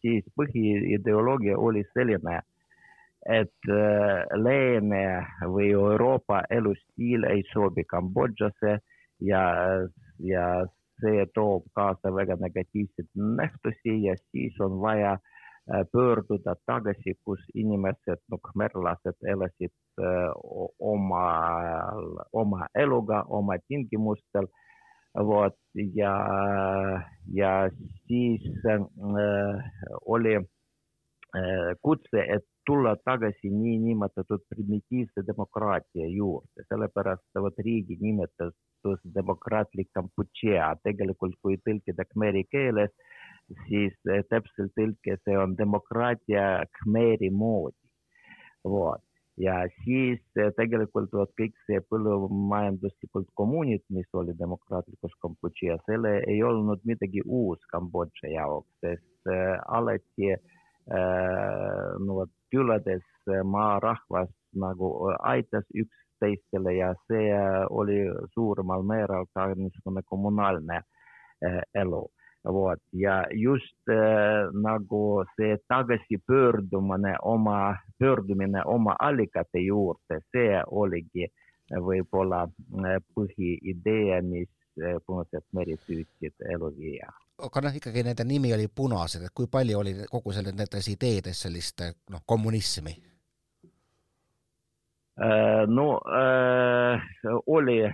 siis 0.00 0.24
põhiideoloogia 0.38 1.58
oli 1.58 1.82
selline, 1.94 2.40
et 3.26 3.70
Lääne 4.38 5.26
või 5.50 5.72
Euroopa 5.74 6.44
elustiil 6.50 7.26
ei 7.26 7.42
sobi 7.50 7.82
Kambodžasse 7.84 8.78
ja, 9.26 9.42
ja 10.22 10.44
see 11.02 11.26
toob 11.34 11.66
kaasa 11.74 12.14
väga 12.14 12.36
negatiivseid 12.40 13.08
nähtusi 13.14 13.96
ja 14.04 14.14
siis 14.30 14.54
on 14.62 14.78
vaja 14.80 15.16
äh, 15.16 15.35
pöörduda 15.92 16.54
tagasi, 16.66 17.16
kus 17.24 17.42
inimesed, 17.54 18.20
no 18.30 18.38
khmerlased 18.38 19.16
elasid 19.26 19.72
oma, 20.78 21.24
oma 22.32 22.68
eluga, 22.74 23.24
oma 23.28 23.58
tingimustel. 23.68 24.48
vot 25.16 25.56
ja, 25.96 26.12
ja 27.32 27.70
siis 28.06 28.42
äh, 28.68 28.80
oli 30.04 30.34
äh, 30.36 31.72
kutse, 31.82 32.20
et 32.20 32.44
tulla 32.66 32.96
tagasi 32.96 33.48
niinimetatud 33.50 34.44
primitiivse 34.48 35.24
demokraatia 35.26 36.06
juurde, 36.06 36.66
sellepärast 36.68 37.40
vot 37.40 37.58
riigi 37.64 37.96
nimetatus 38.00 39.00
demokraatlik 39.14 39.88
Kampuchea, 39.94 40.74
tegelikult 40.84 41.40
kui 41.40 41.56
tõlkida 41.64 42.04
khmeri 42.10 42.44
keeles 42.52 42.92
siis 43.66 43.94
täpselt 44.30 44.72
tõlke 44.78 45.18
see 45.24 45.36
on 45.38 45.56
demokraatia 45.58 46.64
Khmeri 46.78 47.30
moodi. 47.30 47.78
vot 48.64 49.02
ja 49.38 49.56
siis 49.84 50.20
tegelikult 50.56 51.12
vot 51.12 51.32
kõik 51.38 51.54
see 51.68 51.80
põllumajanduslikud 51.90 53.28
kommuunid, 53.38 53.84
mis 53.92 54.08
oli 54.16 54.34
demokraatlikus 54.38 55.12
Kambodžas, 55.22 55.82
selle 55.86 56.16
ei 56.26 56.42
olnud 56.42 56.80
midagi 56.88 57.22
uus 57.24 57.60
Kambodža 57.72 58.32
jaoks, 58.32 58.70
sest 58.80 59.30
äh, 59.32 59.54
alati 59.78 60.32
äh, 60.32 60.40
no 62.00 62.22
vot 62.22 62.32
külades 62.50 63.04
maarahvas 63.44 64.32
nagu 64.56 64.90
aitas 65.18 65.66
üksteistele 65.74 66.76
ja 66.78 66.92
see 67.10 67.30
oli 67.70 67.98
suuremal 68.34 68.86
määral 68.86 69.26
ka 69.34 69.50
niisugune 69.54 70.02
kommunaalne 70.06 70.80
äh, 70.80 71.60
elu 71.74 72.06
vot 72.52 72.82
ja 72.92 73.24
just 73.32 73.90
äh, 73.90 74.46
nagu 74.52 75.24
see 75.36 75.56
tagasipöördumine 75.68 77.16
oma, 77.22 77.76
pöördumine 77.98 78.62
oma 78.64 78.96
allikate 78.98 79.62
juurde, 79.64 80.20
see 80.32 80.62
oligi 80.66 81.28
võib-olla 81.70 82.46
põhiidee, 83.14 84.20
mis 84.22 84.50
Punased 85.06 85.46
merid 85.56 85.80
püüdsid 85.88 86.44
ellu 86.52 86.68
viia. 86.76 87.08
aga 87.42 87.60
noh, 87.64 87.76
ikkagi 87.78 88.02
nende 88.04 88.24
nimi 88.28 88.52
oli 88.54 88.68
Punased, 88.68 89.24
et 89.24 89.32
kui 89.34 89.48
palju 89.50 89.78
oli 89.78 89.94
kogu 90.10 90.32
selle, 90.36 90.52
nendes 90.52 90.88
ideedes 90.92 91.40
sellist 91.46 91.80
noh, 92.12 92.22
kommunismi? 92.26 92.94
No 95.66 96.00
äh, 96.12 97.00
oli 97.46 97.84
äh, 97.84 97.92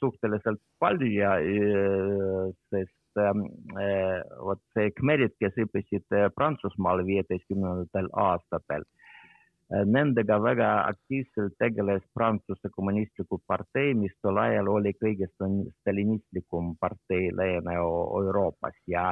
suhteliselt 0.00 0.60
palju 0.78 1.22
äh, 1.22 2.52
sest 2.70 3.18
äh, 3.18 4.22
vot 4.40 4.60
see 4.72 4.90
Khmerid, 4.96 5.36
kes 5.40 5.52
õppisid 5.66 6.16
Prantsusmaal 6.34 7.04
viieteistkümnendatel 7.04 8.08
aastatel, 8.12 8.84
nendega 9.84 10.38
väga 10.40 10.68
aktiivselt 10.86 11.56
tegeles 11.58 12.02
Prantsuse 12.14 12.70
kommunistliku 12.70 13.40
partei, 13.46 13.94
mis 13.94 14.14
tol 14.22 14.38
ajal 14.38 14.68
oli 14.70 14.94
kõige 14.94 15.28
stalinistlikum 15.34 16.76
partei 16.80 17.32
Lääne-Euroopas 17.34 18.78
ja 18.86 19.10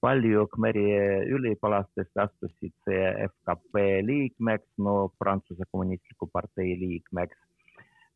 palju 0.00 0.46
Khmeri 0.52 0.86
üliõpilastest 1.34 2.22
astusid 2.22 2.90
FKP 2.90 3.84
liikmeks, 4.06 4.68
no 4.78 5.12
Prantsuse 5.18 5.68
kommunistliku 5.70 6.30
partei 6.32 6.74
liikmeks. 6.80 7.38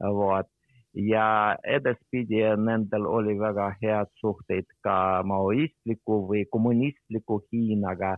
vot 0.00 0.48
ja 0.94 1.56
edaspidi 1.64 2.42
nendel 2.58 3.06
oli 3.06 3.38
väga 3.38 3.70
head 3.82 4.10
suhteid 4.20 4.66
ka 4.84 5.22
maoistliku 5.26 6.24
või 6.30 6.44
kommunistliku 6.50 7.40
Hiinaga, 7.52 8.16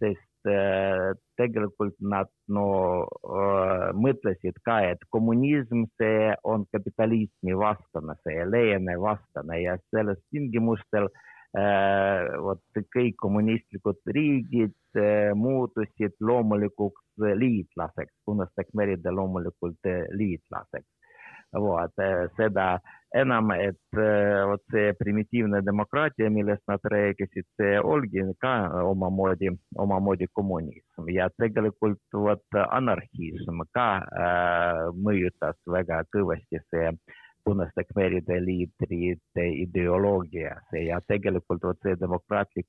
sest 0.00 0.48
äh, 0.48 1.12
tegelikult 1.36 1.96
nad 2.00 2.30
no 2.48 2.66
äh, 3.04 3.90
mõtlesid 3.92 4.56
ka, 4.64 4.80
et 4.94 5.04
kommunism, 5.10 5.84
see 6.00 6.32
on 6.44 6.66
kapitalismi 6.72 7.56
vastane, 7.58 8.16
see 8.24 8.48
lääne 8.48 8.96
vastane 9.00 9.60
ja 9.62 9.76
selles 9.92 10.20
tingimustel 10.32 11.10
äh, 11.10 11.33
vot 11.54 12.80
kõik 12.96 13.14
kommunistlikud 13.22 14.00
riigid 14.16 14.98
muutusid 15.38 16.16
loomulikuks 16.20 17.26
liitlaseks, 17.38 18.14
punaste 18.26 18.64
khmeride 18.70 19.12
loomulikult 19.14 19.90
liitlaseks 20.18 20.90
vot 21.60 22.02
seda 22.36 22.78
enam, 23.14 23.52
et 23.54 23.98
vot 24.48 24.62
see 24.72 24.92
primitiivne 24.98 25.60
demokraatia, 25.66 26.30
millest 26.30 26.62
nad 26.68 26.82
rääkisid, 26.90 27.46
see 27.60 27.76
olgi 27.80 28.24
ka 28.42 28.54
omamoodi, 28.82 29.52
omamoodi 29.78 30.26
kommunism 30.32 31.10
ja 31.14 31.28
tegelikult 31.38 32.02
vot 32.12 32.60
anarhism 32.70 33.62
ka 33.74 33.88
äh, 34.02 34.80
mõjutas 34.98 35.58
väga 35.70 36.02
kõvasti 36.14 36.62
see 36.70 36.90
punaste 37.44 37.84
khmeride 37.88 38.38
liidrite 38.44 39.44
ideoloogiasse 39.64 40.84
ja 40.86 41.00
tegelikult 41.08 41.66
vot 41.68 41.80
see 41.82 41.98
demokraatlik 42.00 42.66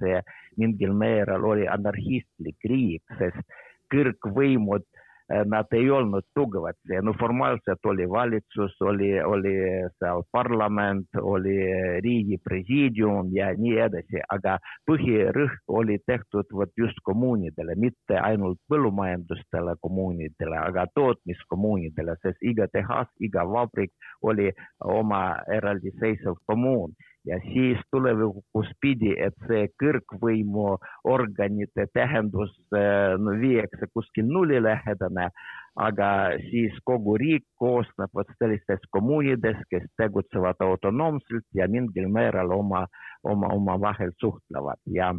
see 0.00 0.20
mingil 0.60 0.92
määral 0.92 1.44
oli 1.52 1.68
anarhistlik 1.68 2.68
riik, 2.72 3.16
sest 3.18 3.58
kõrgvõimud 3.94 4.86
nad 5.28 5.66
ei 5.74 5.90
olnud 5.90 6.24
tugevad, 6.34 6.78
no 7.02 7.12
formaalselt 7.18 7.86
oli 7.86 8.08
valitsus, 8.10 8.76
oli, 8.80 9.10
oli 9.22 9.54
seal 9.98 10.22
parlament, 10.32 11.08
oli 11.20 11.56
riigi 12.04 12.38
presiidium 12.44 13.32
ja 13.34 13.50
nii 13.58 13.74
edasi, 13.88 14.22
aga 14.30 14.58
põhirõhk 14.90 15.74
oli 15.80 15.98
tehtud 16.06 16.52
vot 16.52 16.70
just 16.78 17.02
kommuunidele, 17.02 17.74
mitte 17.74 18.20
ainult 18.22 18.60
põllumajandustele 18.70 19.74
kommuunidele, 19.80 20.60
aga 20.62 20.86
tootmiskommuunidele, 20.94 22.14
sest 22.22 22.46
iga 22.46 22.70
tehas, 22.72 23.10
iga 23.18 23.42
vabrik 23.50 23.92
oli 24.22 24.52
oma 24.84 25.24
eraldiseisev 25.58 26.38
kommuun 26.46 26.94
ja 27.26 27.38
siis 27.42 27.80
tulevikus 27.90 28.70
pidi, 28.80 29.12
et 29.18 29.34
see 29.48 29.66
kõrgvõimu 29.82 30.76
organite 31.10 31.86
tähendus 31.94 32.52
no, 32.72 33.34
viiakse 33.40 33.88
kuskil 33.92 34.28
nullilähedane, 34.30 35.28
aga 35.76 36.10
siis 36.48 36.76
kogu 36.88 37.16
riik 37.20 37.44
koosneb 37.60 38.12
vot 38.14 38.30
sellistest 38.38 38.86
kommuunidest, 38.94 39.66
kes 39.70 39.88
tegutsevad 40.00 40.62
autonoomselt 40.64 41.46
ja 41.54 41.68
mingil 41.68 42.08
määral 42.12 42.54
oma, 42.54 42.86
oma, 43.24 43.50
omavahel 43.52 44.14
suhtlevad. 44.20 44.80
Ja 44.86 45.12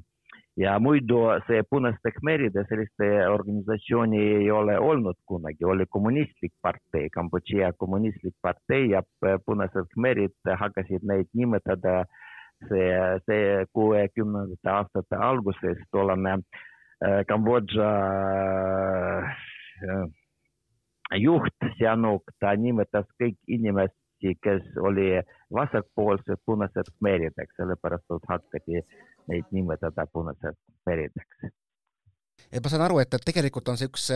ja 0.57 0.79
muidu 0.79 1.19
see 1.47 1.61
Punaste 1.69 2.11
Khmeride 2.15 2.63
selliste 2.69 3.07
organisatsiooni 3.29 4.21
ei 4.39 4.51
ole 4.51 4.77
olnud 4.79 5.17
kunagi, 5.29 5.65
oli 5.65 5.85
kommunistlik 5.89 6.53
partei, 6.61 7.09
Kambodža 7.13 7.73
kommunistlik 7.77 8.33
partei 8.41 8.89
ja 8.89 9.03
Punased 9.45 9.91
Khmerid 9.93 10.53
hakkasid 10.61 11.05
neid 11.05 11.29
nimetada 11.37 12.03
see, 12.69 12.89
see 13.29 13.65
kuuekümnendate 13.73 14.73
aastate 14.73 15.21
alguses 15.29 15.83
tollane 15.91 16.39
Kambodža 17.29 17.91
juht 21.21 21.69
Sihanouk, 21.77 22.33
ta 22.41 22.55
nimetas 22.57 23.05
kõik 23.21 23.37
inimesi, 24.23 24.39
kes 24.43 24.77
oli 24.77 25.21
vasakpoolsed 25.53 26.37
punased 26.45 26.85
khmerideks, 26.97 27.55
sellepärast 27.57 28.03
et 28.15 28.27
hakati 28.27 28.81
neid 29.27 29.45
nimetada 29.51 30.05
punaseks 30.13 30.57
meredeks. 30.85 31.53
et 32.51 32.63
ma 32.63 32.69
saan 32.69 32.81
aru, 32.81 32.99
et, 32.99 33.13
et 33.13 33.25
tegelikult 33.25 33.67
on 33.69 33.77
see 33.77 33.87
üks 33.87 34.11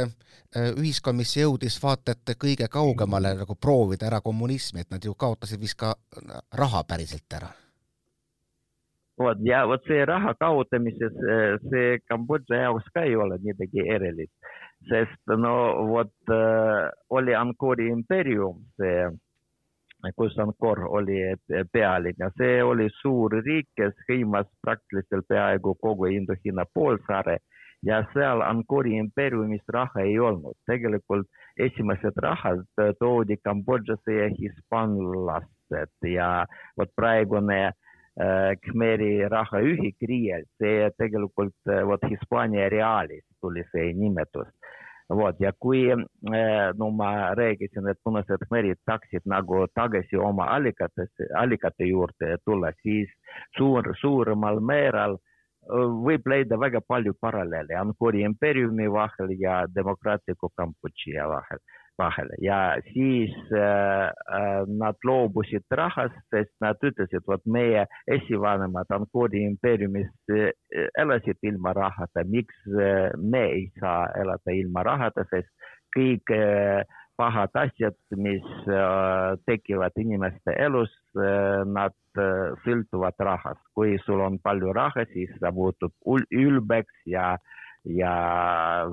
ühiskond, 0.77 1.17
mis 1.17 1.35
jõudis 1.37 1.81
vaata 1.83 2.11
et 2.11 2.35
kõige 2.37 2.67
kaugemale 2.67 3.35
nagu 3.35 3.55
proovida 3.55 4.07
ära 4.07 4.21
kommunismi, 4.21 4.81
et 4.81 4.91
nad 4.91 5.03
ju 5.03 5.13
kaotasid 5.13 5.59
vist 5.59 5.77
ka 5.77 5.95
raha 6.53 6.83
päriselt 6.83 7.33
ära. 7.33 7.49
vot 9.19 9.37
ja 9.45 9.65
vot 9.67 9.83
see 9.85 10.05
raha 10.05 10.33
kaotamises, 10.33 11.13
see 11.69 11.99
Kambodža 12.07 12.55
jaoks 12.55 12.87
ka 12.93 13.03
ei 13.03 13.15
ole 13.15 13.37
midagi 13.43 13.85
erilist, 13.85 14.33
sest 14.89 15.35
no 15.37 15.85
vot 15.91 16.31
äh, 16.31 16.89
oli 17.09 17.35
Angkori 17.35 17.87
impeerium, 17.91 18.63
see 18.77 19.11
kus 20.15 20.37
Angkor 20.39 20.85
oli 20.89 21.19
pealinn. 21.71 22.19
Ja 22.19 22.29
see 22.37 22.63
oli 22.63 22.89
suur 23.01 23.35
riik, 23.45 23.69
kes 23.77 23.93
hõimas 24.09 24.49
praktiliselt 24.61 25.27
peaaegu 25.29 25.75
kogu 25.81 26.09
Indohiina 26.11 26.65
poolsaare. 26.73 27.37
Ja 27.85 28.03
seal 28.13 28.41
Angkori 28.45 28.95
impeeriumis 28.97 29.63
raha 29.73 30.01
ei 30.01 30.19
olnud. 30.19 30.57
tegelikult 30.69 31.27
esimesed 31.57 32.17
rahad 32.17 32.65
toodi 32.99 33.37
Kambodžasse 33.43 34.13
ja 34.13 34.27
hispaanlased 34.39 36.07
ja 36.07 36.45
vot 36.77 36.91
praegune 36.95 37.59
äh, 37.65 37.73
Khmeri 38.65 39.27
rahaühik 39.29 39.97
riiel, 40.07 40.45
see 40.61 40.89
tegelikult 40.97 41.73
vot 41.87 42.05
Hispaania 42.09 42.69
reaalis 42.69 43.25
tuli 43.41 43.63
see 43.71 43.93
nimetus 43.93 44.47
vot 45.17 45.39
ja 45.39 45.51
kui 45.59 45.83
no 46.77 46.89
ma 46.91 47.11
rääkisin, 47.37 47.87
et 47.89 47.99
punased 48.03 48.45
khmerid 48.47 48.79
tahtsid 48.85 49.25
nagu 49.25 49.65
tagasi 49.75 50.17
oma 50.17 50.47
allikatesse, 50.55 51.27
allikate 51.37 51.89
juurde 51.89 52.37
tulla, 52.45 52.71
siis 52.81 53.09
suur, 53.57 53.93
suuremal 54.01 54.59
määral 54.59 55.17
võib 56.05 56.25
leida 56.27 56.57
väga 56.59 56.81
palju 56.87 57.13
paralleele 57.21 57.75
Angkori 57.77 58.23
impeeriumi 58.25 58.87
vahel 58.91 59.35
ja 59.39 59.61
demokraatliku 59.75 60.49
Kambodža 60.57 61.27
vahel 61.29 61.61
vahel 61.99 62.29
ja 62.41 62.59
siis 62.93 63.33
äh, 63.51 64.11
nad 64.67 64.95
loobusid 65.03 65.65
rahast, 65.71 66.17
sest 66.33 66.53
nad 66.63 66.79
ütlesid, 66.83 67.23
vot 67.27 67.43
meie 67.45 67.85
esivanemad 68.07 68.91
Angkori 68.95 69.43
impeeriumis 69.49 70.09
äh, 70.31 70.49
elasid 70.99 71.39
ilma 71.43 71.73
rahata, 71.77 72.25
miks 72.27 72.55
äh, 72.71 73.11
me 73.17 73.45
ei 73.57 73.67
saa 73.79 74.07
elada 74.21 74.55
ilma 74.55 74.85
rahata, 74.87 75.25
sest 75.33 75.51
kõik 75.95 76.33
äh, 76.35 76.81
pahad 77.19 77.53
asjad, 77.59 77.97
mis 78.17 78.45
äh, 78.65 79.37
tekivad 79.45 79.97
inimeste 79.99 80.55
elus 80.57 80.93
äh,, 81.19 81.61
nad 81.69 81.93
äh, 82.17 82.53
sõltuvad 82.65 83.19
rahast. 83.19 83.61
kui 83.75 83.97
sul 84.05 84.23
on 84.25 84.39
palju 84.41 84.73
raha, 84.73 85.05
siis 85.13 85.29
sa 85.39 85.51
muutud 85.53 85.93
ülbeks 86.31 87.05
ja 87.05 87.33
äh, 87.35 87.59
ja 87.85 88.13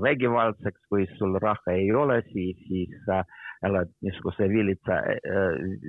vägivaldseks, 0.02 0.80
kui 0.88 1.06
sul 1.18 1.38
raha 1.42 1.74
ei 1.74 1.92
ole, 1.92 2.22
siis, 2.32 2.56
siis 2.68 2.94
sa 3.06 3.22
elad 3.66 3.90
niisuguse 4.04 4.48
vilitsa, 4.48 5.00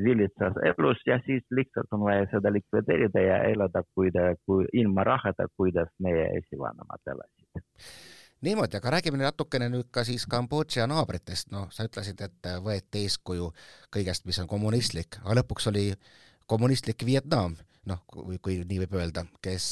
vilitsas 0.03 0.57
elus 0.71 1.01
ja 1.07 1.19
siis 1.25 1.43
lihtsalt 1.53 1.91
on 1.93 2.07
vaja 2.07 2.25
seda 2.31 2.51
likvideerida 2.53 3.21
ja 3.21 3.41
elada 3.51 3.83
kuida, 3.95 4.33
kui 4.45 4.65
ilma 4.73 5.03
rahata, 5.03 5.47
kuidas 5.57 5.91
meie 5.99 6.25
esivanemad 6.41 7.13
elasid. 7.13 7.65
Niimoodi, 8.41 8.77
aga 8.79 8.93
räägime 8.95 9.19
natukene 9.19 9.67
nüüd 9.67 9.89
ka 9.91 10.05
siis 10.07 10.23
Kambodža 10.31 10.85
naabritest, 10.87 11.49
noh, 11.51 11.67
sa 11.75 11.83
ütlesid, 11.83 12.21
et 12.23 12.49
võeti 12.63 13.03
eeskuju 13.03 13.49
kõigest, 13.91 14.23
mis 14.25 14.39
on 14.39 14.47
kommunistlik, 14.47 15.19
aga 15.25 15.41
lõpuks 15.41 15.67
oli 15.71 15.89
kommunistlik 16.49 17.05
Vietnam 17.05 17.55
noh, 17.89 18.01
kui, 18.09 18.37
kui 18.43 18.59
nii 18.67 18.81
võib 18.83 18.97
öelda, 18.99 19.23
kes 19.43 19.65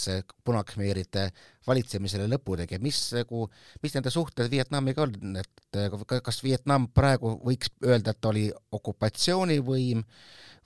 punakmeeride 0.46 1.28
valitsemisele 1.68 2.28
lõpu 2.32 2.58
tegi, 2.60 2.80
mis 2.84 3.00
nagu, 3.16 3.46
mis 3.84 3.96
nende 3.96 4.14
suhted 4.14 4.50
Vietnamiga 4.52 5.06
on, 5.06 5.38
et 5.42 5.80
kas 6.26 6.42
Vietnam 6.46 6.88
praegu 6.94 7.36
võiks 7.44 7.72
öelda, 7.86 8.16
et 8.16 8.30
oli 8.30 8.48
okupatsioonivõim 8.80 10.04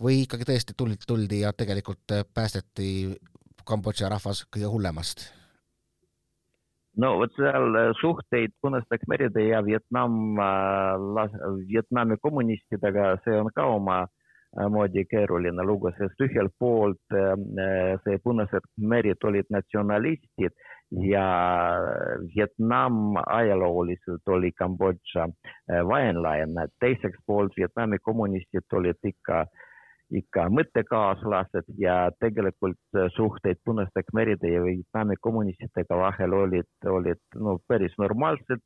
või 0.02 0.24
ikkagi 0.24 0.48
tõesti 0.50 0.78
tuldi, 0.78 1.02
tuldi 1.08 1.44
ja 1.44 1.54
tegelikult 1.54 2.20
päästeti 2.34 2.88
Kambodža 3.68 4.10
rahvas 4.10 4.46
kõige 4.50 4.72
hullemast? 4.72 5.28
no 7.02 7.14
vot 7.22 7.32
seal 7.38 7.78
suhteid 8.02 8.52
Punaste 8.62 8.98
Khmeride 9.00 9.46
ja 9.46 9.62
Vietnam, 9.64 10.36
Vietnami 11.70 12.18
kommunistidega, 12.20 13.14
see 13.24 13.38
on 13.40 13.48
ka 13.56 13.64
oma 13.78 14.02
äh, 14.04 14.10
moodi 14.70 15.06
keeruline 15.08 15.64
lugu, 15.64 15.92
sest 15.98 16.20
ühelt 16.26 16.52
poolt 16.60 17.16
see 18.04 18.20
Punased 18.24 18.68
merid 18.78 19.24
olid 19.24 19.48
natsionalistid 19.50 20.52
ja 21.08 21.26
Vietnam 22.36 23.16
ajalooliselt 23.26 24.28
oli 24.28 24.52
Kambodža 24.52 25.30
vaenlane, 25.88 26.68
teiseks 26.84 27.24
poolt 27.26 27.56
Vietnami 27.58 28.02
kommunistid 28.04 28.76
olid 28.76 29.00
ikka 29.08 29.46
äh, 29.46 29.71
ikka 30.12 30.48
mõttekaaslased 30.52 31.72
ja 31.80 31.96
tegelikult 32.20 33.00
suhteid 33.16 33.60
Punaste 33.66 34.04
Khmeride 34.04 34.52
ja 34.52 34.64
Vietnami 34.64 35.16
kommunistidega 35.22 35.98
vahel 35.98 36.36
olid, 36.36 36.70
olid 36.86 37.22
no 37.36 37.58
päris 37.68 37.96
normaalsed 38.02 38.64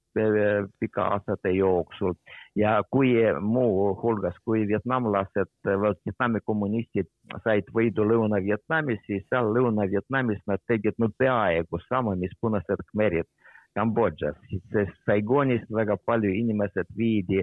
pika 0.79 1.07
aastate 1.15 1.53
jooksul. 1.55 2.15
Ja 2.55 2.81
kui 2.91 3.13
muuhulgas, 3.41 4.37
kui 4.45 4.65
vietnamlased, 4.67 5.51
Vietnami 5.65 6.41
kommunistid 6.45 7.09
said 7.43 7.69
võidu 7.75 8.07
Lõuna-Vietnamis, 8.09 9.01
siis 9.07 9.25
seal 9.29 9.51
Lõuna-Vietnamis 9.55 10.41
nad 10.47 10.63
tegid 10.67 10.97
no 10.97 11.11
peaaegu 11.17 11.81
sama, 11.89 12.15
mis 12.15 12.33
Punased 12.41 12.87
Khmerid 12.91 13.29
Kambodžas, 13.75 14.37
sest 14.71 14.95
Saigonist 15.05 15.67
väga 15.73 15.97
palju 16.07 16.31
inimesed 16.31 16.87
viidi 16.97 17.41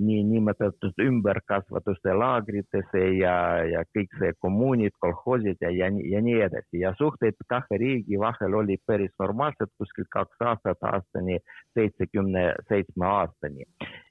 niinimetatud 0.00 0.96
ümberkasvatuste 1.04 2.14
laagritesse 2.18 3.02
ja, 3.18 3.34
ja 3.68 3.82
kõik 3.94 4.16
see 4.18 4.32
kommuunid, 4.42 4.96
kolhoosid 5.04 5.60
ja, 5.62 5.70
ja, 5.70 5.90
ja 6.14 6.22
nii 6.24 6.40
edasi 6.46 6.80
ja 6.82 6.94
suhted 6.98 7.36
kahe 7.52 7.78
riigi 7.80 8.18
vahel 8.20 8.56
olid 8.62 8.82
päris 8.86 9.12
normaalsed 9.20 9.70
kuskil 9.78 10.08
kaks 10.16 10.48
aastat 10.50 10.88
aastani 10.90 11.38
seitsekümne 11.78 12.46
seitsme 12.68 13.06
aastani. 13.06 13.68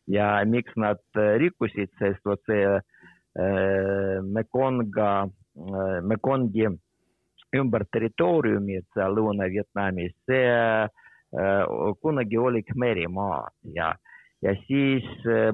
ja 0.08 0.30
miks 0.46 0.76
nad 0.76 1.02
rikkusid, 1.42 1.92
sest 2.00 2.26
vot 2.26 2.42
see 2.46 2.64
äh, 2.70 2.82
Mekonga 4.22 5.12
äh,, 5.26 6.02
Mekongi 6.02 6.70
ümber 7.54 7.86
territooriumid 7.94 8.86
seal 8.94 9.16
Lõuna-Vietnamis, 9.18 10.14
see 10.30 10.46
äh, 10.50 11.03
kunagi 12.02 12.38
oli 12.38 12.62
Khmeri 12.64 13.08
maad 13.08 13.54
ja, 13.76 13.94
ja 14.44 14.54
siis 14.68 15.06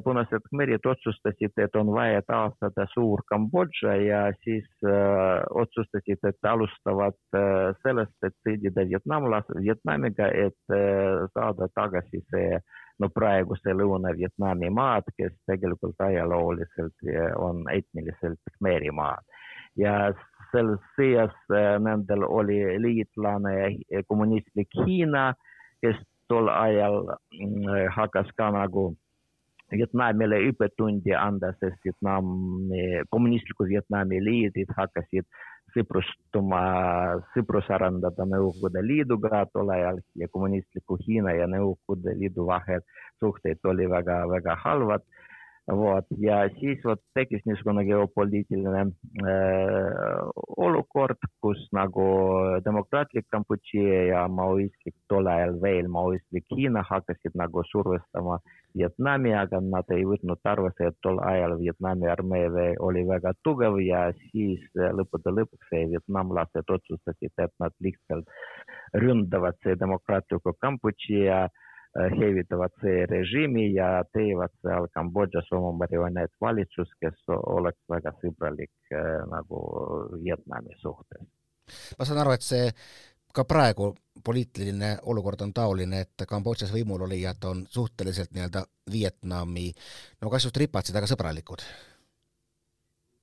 punased 0.04 0.42
khmerid 0.50 0.86
otsustasid, 0.86 1.54
et 1.62 1.76
on 1.76 1.92
vaja 1.94 2.22
taastada 2.28 2.86
suur 2.94 3.22
Kambodža 3.30 3.96
ja 4.02 4.22
siis 4.44 4.68
äh, 4.86 5.44
otsustasid, 5.62 6.22
et 6.24 6.50
alustavad 6.52 7.18
äh, 7.38 7.70
sellest, 7.84 8.16
et 8.26 8.36
sõdida 8.46 8.86
Vietnamlas, 8.90 9.50
Vietnamiga, 9.62 10.30
et 10.34 10.76
äh, 10.76 11.28
saada 11.34 11.70
tagasi 11.76 12.24
see 12.32 12.62
no 13.00 13.12
praeguse 13.16 13.76
Lõuna-Vietnami 13.78 14.72
maad, 14.76 15.08
kes 15.18 15.36
tegelikult 15.48 16.02
ajalooliselt 16.04 17.06
on 17.40 17.64
etniliselt 17.72 18.56
khmeri 18.58 18.92
maad. 18.92 19.24
ja 19.78 20.12
selles 20.52 20.82
sõjas 20.98 21.36
nendel 21.80 22.26
oli 22.26 22.58
liitlane 22.82 23.54
kommunistlik 24.10 24.74
Hiina, 24.82 25.30
kes 25.84 26.00
tol 26.30 26.50
ajal 26.54 27.06
hakkas 27.96 28.30
ka 28.38 28.52
nagu 28.54 28.92
Vietnamile 29.70 30.40
õppetundi 30.50 31.14
anda, 31.14 31.52
sest 31.62 31.78
Vietnami, 31.86 33.04
kommunistliku 33.14 33.68
Vietnami 33.70 34.18
liidrid 34.26 34.72
hakkasid 34.74 35.28
sõprustuma, 35.76 36.62
sõprus 37.36 37.70
arendada 37.70 38.26
Nõukogude 38.26 38.82
Liiduga 38.82 39.44
tol 39.54 39.70
ajal 39.74 40.02
ja 40.18 40.30
kommunistliku 40.34 40.98
Hiina 41.04 41.36
ja 41.38 41.46
Nõukogude 41.50 42.16
Liidu 42.18 42.48
vahel 42.50 42.82
suhted 43.22 43.62
oli 43.70 43.86
väga, 43.90 44.24
väga 44.32 44.58
halvad 44.64 45.06
vot 45.78 46.06
ja 46.18 46.40
siis 46.60 46.82
vot 46.86 47.02
tekkis 47.14 47.44
niisugune 47.46 47.84
geopoliitiline 47.86 48.82
äh, 48.86 50.30
olukord, 50.58 51.20
kus 51.42 51.62
nagu 51.76 52.06
demokraatlik 52.66 53.28
Kambodži 53.30 53.84
ja 54.10 54.26
maoistlik, 54.28 54.96
tol 55.12 55.30
ajal 55.30 55.60
veel 55.62 55.90
maoistlik 55.92 56.48
Hiina 56.56 56.84
hakkasid 56.90 57.38
nagu 57.38 57.64
survestama 57.72 58.40
Vietnami, 58.78 59.34
aga 59.34 59.62
nad 59.66 59.90
ei 59.94 60.06
võtnud 60.06 60.42
arvesse, 60.46 60.90
et 60.92 60.98
tol 61.06 61.22
ajal 61.26 61.58
Vietnami 61.62 62.10
armee 62.10 62.74
oli 62.80 63.06
väga 63.08 63.34
tugev 63.44 63.80
ja 63.82 64.10
siis 64.30 64.66
lõppude 64.76 65.34
lõpuks 65.34 65.74
vietnamlased 65.94 66.76
otsustasid, 66.78 67.34
et 67.38 67.54
nad 67.60 67.74
lihtsalt 67.82 68.30
ründavad 68.94 69.58
see 69.64 69.78
demokraatlikku 69.78 70.54
Kambodži 70.62 71.26
ja 71.26 71.44
äh, 71.46 71.66
see 72.82 73.06
režiimi 73.10 73.74
ja 73.74 74.04
teevad 74.14 74.54
seal 74.62 74.88
Kambodžas 74.94 75.50
oma 75.52 75.72
marionettvalitsus, 75.84 76.92
kes 77.02 77.18
oleks 77.36 77.82
väga 77.90 78.14
sõbralik 78.22 78.94
nagu 79.32 79.62
Vietnami 80.24 80.78
suhtes. 80.82 81.26
ma 81.98 82.06
saan 82.06 82.22
aru, 82.22 82.34
et 82.38 82.46
see 82.46 82.72
ka 83.34 83.46
praegu 83.46 83.94
poliitiline 84.26 84.98
olukord 85.12 85.42
on 85.42 85.54
taoline, 85.54 86.02
et 86.02 86.28
Kambodžas 86.28 86.74
võimul 86.74 87.06
olijad 87.06 87.44
on 87.46 87.66
suhteliselt 87.70 88.34
nii-öelda 88.34 88.66
Vietnami, 88.92 89.72
no 90.22 90.30
kas 90.30 90.46
just 90.46 90.58
ripatsid, 90.58 90.96
aga 90.96 91.10
sõbralikud 91.10 91.66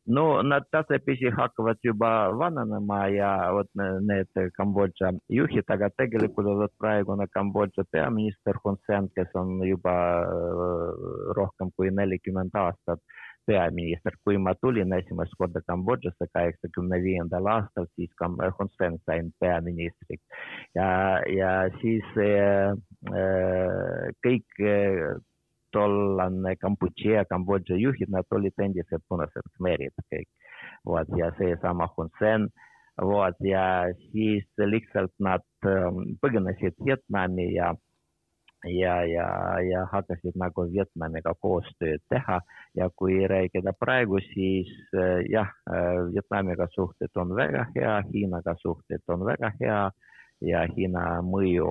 no 0.06 0.42
nad 0.42 0.64
tasapisi 0.70 1.30
hakkavad 1.30 1.78
juba 1.82 2.10
vananema 2.38 3.06
ja 3.08 3.30
vot 3.52 3.68
need 4.10 4.30
Kambodža 4.56 5.12
juhid, 5.28 5.66
aga 5.68 5.90
tegelikult 5.98 6.50
vot 6.60 6.74
praegune 6.78 7.26
Kambodža 7.34 7.84
peaminister 7.90 8.58
Hun 8.64 8.78
Sen, 8.86 9.08
kes 9.16 9.34
on 9.34 9.60
juba 9.66 9.94
rohkem 11.38 11.72
kui 11.76 11.90
nelikümmend 11.90 12.54
aastat 12.54 13.02
peaminister, 13.46 14.14
kui 14.24 14.38
ma 14.42 14.54
tulin 14.62 14.92
esimest 14.96 15.34
korda 15.38 15.62
Kambodžasse 15.66 16.26
kaheksakümne 16.34 16.98
viiendal 17.02 17.46
aastal, 17.50 17.86
siis 17.94 18.10
Hun 18.22 18.70
Sen 18.78 18.98
sain 19.06 19.32
peaministriks 19.40 20.24
ja, 20.74 21.20
ja 21.30 21.52
siis 21.80 22.04
äh, 22.18 22.74
kõik 24.26 24.66
tollane 25.76 26.56
Kambodža, 26.62 27.24
Kambodža 27.30 27.78
juhid, 27.80 28.12
nad 28.12 28.36
olid 28.36 28.64
endised 28.66 29.04
punased 29.08 29.50
khmerid 29.56 29.94
kõik. 30.12 30.28
vot 30.86 31.08
ja 31.18 31.32
seesama 31.38 31.88
Hun 31.96 32.10
Sen, 32.18 32.48
vot 33.02 33.36
ja 33.44 33.64
siis 34.12 34.46
lihtsalt 34.58 35.12
nad 35.18 35.44
põgenesid 36.22 36.78
Vietnami 36.84 37.52
ja 37.54 37.74
ja, 38.66 38.94
ja, 39.04 39.26
ja 39.60 39.84
hakkasid 39.92 40.34
nagu 40.40 40.64
Vietnamiga 40.72 41.34
koostööd 41.40 42.02
teha 42.10 42.40
ja 42.74 42.88
kui 42.96 43.20
rääkida 43.28 43.72
praegu, 43.78 44.18
siis 44.32 44.72
jah, 45.30 45.52
Vietnamiga 46.12 46.66
suhted 46.74 47.20
on 47.20 47.36
väga 47.36 47.66
hea, 47.76 48.00
Hiinaga 48.10 48.56
suhted 48.62 49.04
on 49.12 49.26
väga 49.28 49.52
hea 49.60 49.82
ja 50.44 50.66
Hiina 50.68 51.20
mõju 51.24 51.68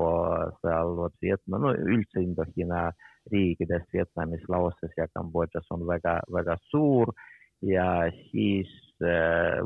seal 0.62 0.96
Vietnam, 1.22 1.68
no 1.68 1.74
üldse 1.76 2.24
Indo-Hiina 2.24 2.90
riikides, 3.32 3.86
Vietnamis, 3.94 4.46
Laoses 4.50 4.94
ja 4.98 5.08
Kambodžas 5.14 5.70
on 5.74 5.86
väga, 5.88 6.20
väga 6.34 6.58
suur 6.70 7.14
ja 7.66 8.06
siis 8.32 8.72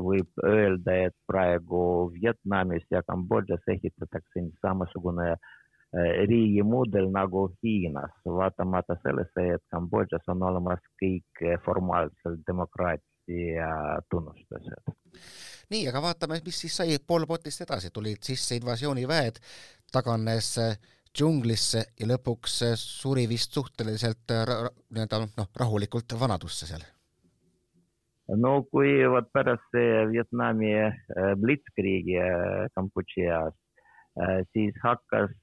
võib 0.00 0.44
öelda, 0.44 0.96
et 1.06 1.16
praegu 1.28 2.10
Vietnamis 2.14 2.84
ja 2.90 3.02
Kambodžas 3.06 3.62
ehitatakse 3.68 4.46
samasugune 4.60 5.34
riigimudel 6.30 7.10
nagu 7.10 7.48
Hiinas, 7.62 8.12
vaatamata 8.24 8.96
sellesse, 9.02 9.46
et 9.56 9.62
Kambodžas 9.74 10.28
on 10.28 10.42
olemas 10.42 10.82
kõik 11.02 11.44
formaalselt 11.64 12.44
demokraatia 12.46 13.70
tunnustused. 14.10 14.94
Nii, 15.70 15.86
aga 15.90 16.02
vaatame, 16.02 16.40
mis 16.44 16.60
siis 16.64 16.76
sai 16.80 16.96
Pol 17.06 17.26
Potist 17.30 17.62
edasi, 17.64 17.92
tulid 17.94 18.22
sisse 18.26 18.58
invasiooniväed, 18.58 19.38
taganes 19.92 20.54
džunglisse 21.10 21.82
ja 21.98 22.08
lõpuks 22.10 22.60
suri 22.78 23.26
vist 23.30 23.54
suhteliselt 23.56 24.30
nii-öelda 24.30 25.22
noh, 25.26 25.50
rahulikult 25.62 26.14
vanadusse 26.20 26.68
seal. 26.70 26.84
no 28.38 28.60
kui 28.70 28.92
vot 29.10 29.26
pärast 29.34 29.78
Vietnami 30.12 30.74
Blitzkriegi 31.42 32.18
Kambodžas, 32.74 33.56
siis 34.54 34.78
hakkas 34.84 35.34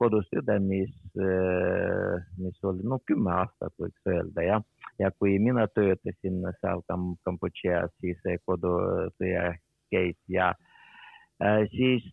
kodusõda, 0.00 0.56
mis, 0.60 0.92
mis 2.40 2.64
oli 2.64 2.88
no 2.88 2.98
kümme 3.06 3.36
aastat 3.42 3.76
võiks 3.78 4.08
öelda 4.08 4.46
jah, 4.48 4.64
ja 5.00 5.10
kui 5.18 5.38
mina 5.38 5.66
töötasin 5.74 6.42
seal 6.60 6.82
Kambodžas, 6.88 7.92
siis 8.00 8.20
kodusõja 8.46 9.52
käis 9.92 10.18
ja 10.28 10.52
äh, 10.52 10.62
siis 11.70 12.04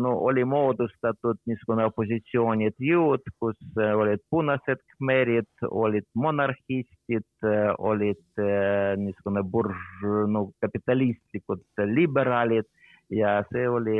no 0.00 0.14
oli 0.30 0.44
moodustatud 0.44 1.40
niisugune 1.46 1.84
opositsioonid 1.90 2.78
jõud, 2.80 3.24
kus 3.40 3.58
olid 3.76 4.22
punased 4.30 4.80
khmerid, 4.94 5.50
olid 5.68 6.06
monarhistid, 6.14 7.26
olid 7.78 8.42
niisugune 9.02 9.44
burž-, 9.52 10.08
no 10.32 10.48
kapitalistlikud 10.64 11.64
liberaalid 11.92 12.68
ja 13.10 13.44
see 13.52 13.68
oli 13.68 13.96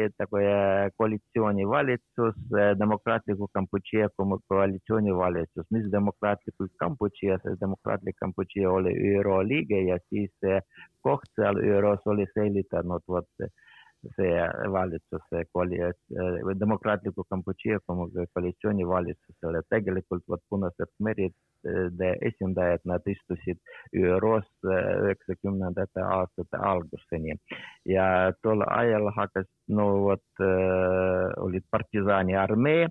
koalitsioonivalitsus, 0.97 2.37
demokraatliku 2.79 3.49
Kambodža 3.55 4.09
koalitsioonivalitsus, 4.49 5.67
mis 5.71 5.89
demokraatlikult 5.93 6.73
Kambodža, 6.79 7.39
see 7.43 7.57
demokraatlik 7.61 8.17
Kambodža 8.21 8.71
oli 8.71 8.93
ÜRO 9.15 9.41
liige 9.49 9.81
ja 9.89 9.99
siis 10.09 10.33
koht 11.03 11.31
seal 11.35 11.57
ÜRO-s 11.57 12.07
oli 12.07 12.27
säilitanud 12.35 13.03
vot 13.09 13.49
see 14.17 14.43
valitsus, 14.73 15.23
see 15.31 15.45
demokraatliku 16.61 17.25
Kambodža 17.31 17.81
koalitsiooni 18.35 18.87
valitsusele. 18.89 19.63
tegelikult 19.71 20.23
vot 20.29 20.43
punased 20.51 20.93
meride 20.99 22.13
esindajad, 22.31 22.85
nad 22.85 23.03
istusid 23.07 23.59
ÜRO-s 23.97 24.71
üheksakümnendate 24.71 26.05
aastate 26.05 26.63
alguseni 26.73 27.35
ja 27.85 28.33
tol 28.43 28.63
ajal 28.67 29.11
hakkas, 29.17 29.49
no 29.69 29.89
vot 30.07 30.43
äh, 30.43 31.35
olid 31.43 31.67
partisaaniarmee 31.71 32.89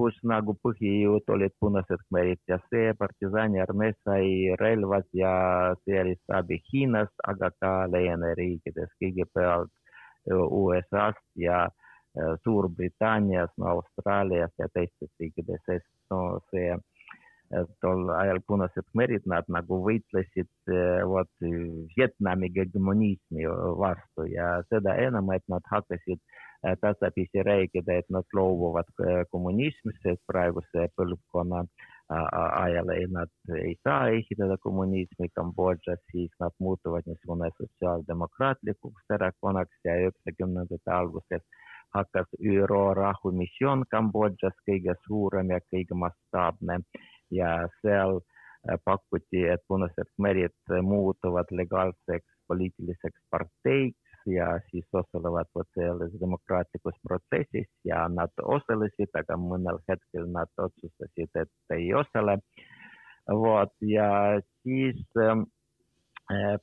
kus 0.00 0.16
nagu 0.24 0.54
põhijõud 0.64 1.28
olid 1.34 1.52
punased 1.60 2.00
khmerid 2.06 2.40
ja 2.48 2.56
see 2.70 2.92
partisaaniarmee 3.00 3.92
sai 4.06 4.54
relvad 4.60 5.08
ja 5.16 5.32
sõjalist 5.82 6.36
abi 6.38 6.60
Hiinast, 6.70 7.16
aga 7.32 7.50
ka 7.60 7.72
Läänemeriikides 7.92 8.94
kõigepealt 9.02 9.72
USA-st 10.34 11.26
ja 11.36 11.68
Suurbritannias, 12.44 13.50
no 13.58 13.66
Austraalias 13.76 14.50
ja 14.58 14.66
teistes 14.74 15.10
riikides, 15.20 15.60
sest 15.66 15.86
no 16.10 16.40
see 16.50 16.74
tol 17.82 18.10
ajal 18.14 18.38
punased 18.46 18.86
khmerid, 18.90 19.24
nad 19.30 19.46
nagu 19.50 19.80
võitlesid 19.82 20.50
vot 21.10 21.30
Vietnami 21.96 22.50
hegemonismi 22.54 23.46
vastu 23.78 24.26
ja 24.30 24.60
seda 24.70 24.94
enam, 25.02 25.30
et 25.34 25.46
nad 25.50 25.62
hakkasid 25.70 26.20
tasapisi 26.82 27.42
rääkida, 27.46 28.02
et 28.02 28.10
nad 28.10 28.26
loobuvad 28.36 28.90
kommunismist, 29.30 30.02
sest 30.02 30.22
praeguse 30.30 30.90
põlvkonna 30.98 31.64
ajal 32.10 32.90
nad 33.12 33.30
ei 33.54 33.74
saa 33.84 34.08
ehitada 34.08 34.56
kommunismi 34.60 35.28
Kambodžas, 35.34 36.00
siis 36.12 36.30
nad 36.40 36.54
muutuvad 36.58 37.06
niisugune 37.06 37.50
sotsiaaldemokraatlikuks 37.58 39.14
erakonnaks 39.14 39.84
ja 39.84 39.94
üheksakümnendate 40.02 40.90
alguses 40.90 41.42
hakkas 41.94 42.26
ÜRO 42.54 42.94
rahumissioon 42.94 43.84
Kambodžas 43.90 44.58
kõige 44.66 44.94
suurem 45.06 45.50
ja 45.54 45.60
kõige 45.60 45.94
mastaapne 45.94 46.80
ja 47.30 47.68
seal 47.80 48.20
pakuti, 48.84 49.46
et 49.46 49.62
Punased 49.68 50.10
Khmerid 50.14 50.82
muutuvad 50.82 51.50
legaalseks 51.50 52.30
poliitiliseks 52.48 53.22
parteiks 53.30 54.09
ja 54.32 54.46
siis 54.70 54.86
osalevad 54.92 55.48
vot 55.54 55.68
selles 55.74 56.12
demokraatlikus 56.20 56.96
protsessis 57.06 57.68
ja 57.84 58.06
nad 58.08 58.32
osalesid, 58.42 59.12
aga 59.22 59.38
mõnel 59.40 59.80
hetkel 59.88 60.28
nad 60.32 60.50
otsustasid, 60.58 61.30
et 61.34 61.76
ei 61.76 61.94
osale. 61.94 62.38
vot 63.30 63.72
ja 63.80 64.40
siis 64.62 65.00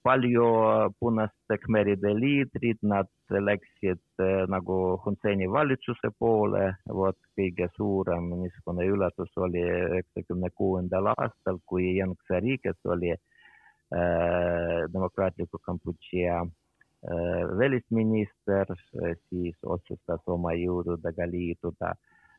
palju 0.04 0.46
punaste 1.00 1.58
khmeride 1.64 2.14
liidrid, 2.16 2.78
nad 2.82 3.08
läksid 3.30 4.24
nagu 4.48 4.78
Hunseni 5.06 5.48
valitsuse 5.52 6.12
poole, 6.20 6.76
vot 6.88 7.18
kõige 7.38 7.68
suurem 7.76 8.30
niisugune 8.42 8.86
üllatus 8.88 9.34
oli 9.38 9.64
üheksakümne 9.64 10.50
kuuendal 10.56 11.12
aastal, 11.16 11.60
kui 11.66 11.98
Young 11.98 12.16
Tsarikes 12.24 12.80
oli 12.86 13.12
äh, 13.12 13.20
demokraatliku 14.94 15.60
Kambodža 15.66 16.40
äh, 16.42 16.48
välisminister, 17.60 18.72
siis 19.30 19.56
otsustas 19.64 20.22
oma 20.28 20.52
jõududega 20.58 21.28
liituda. 21.32 21.94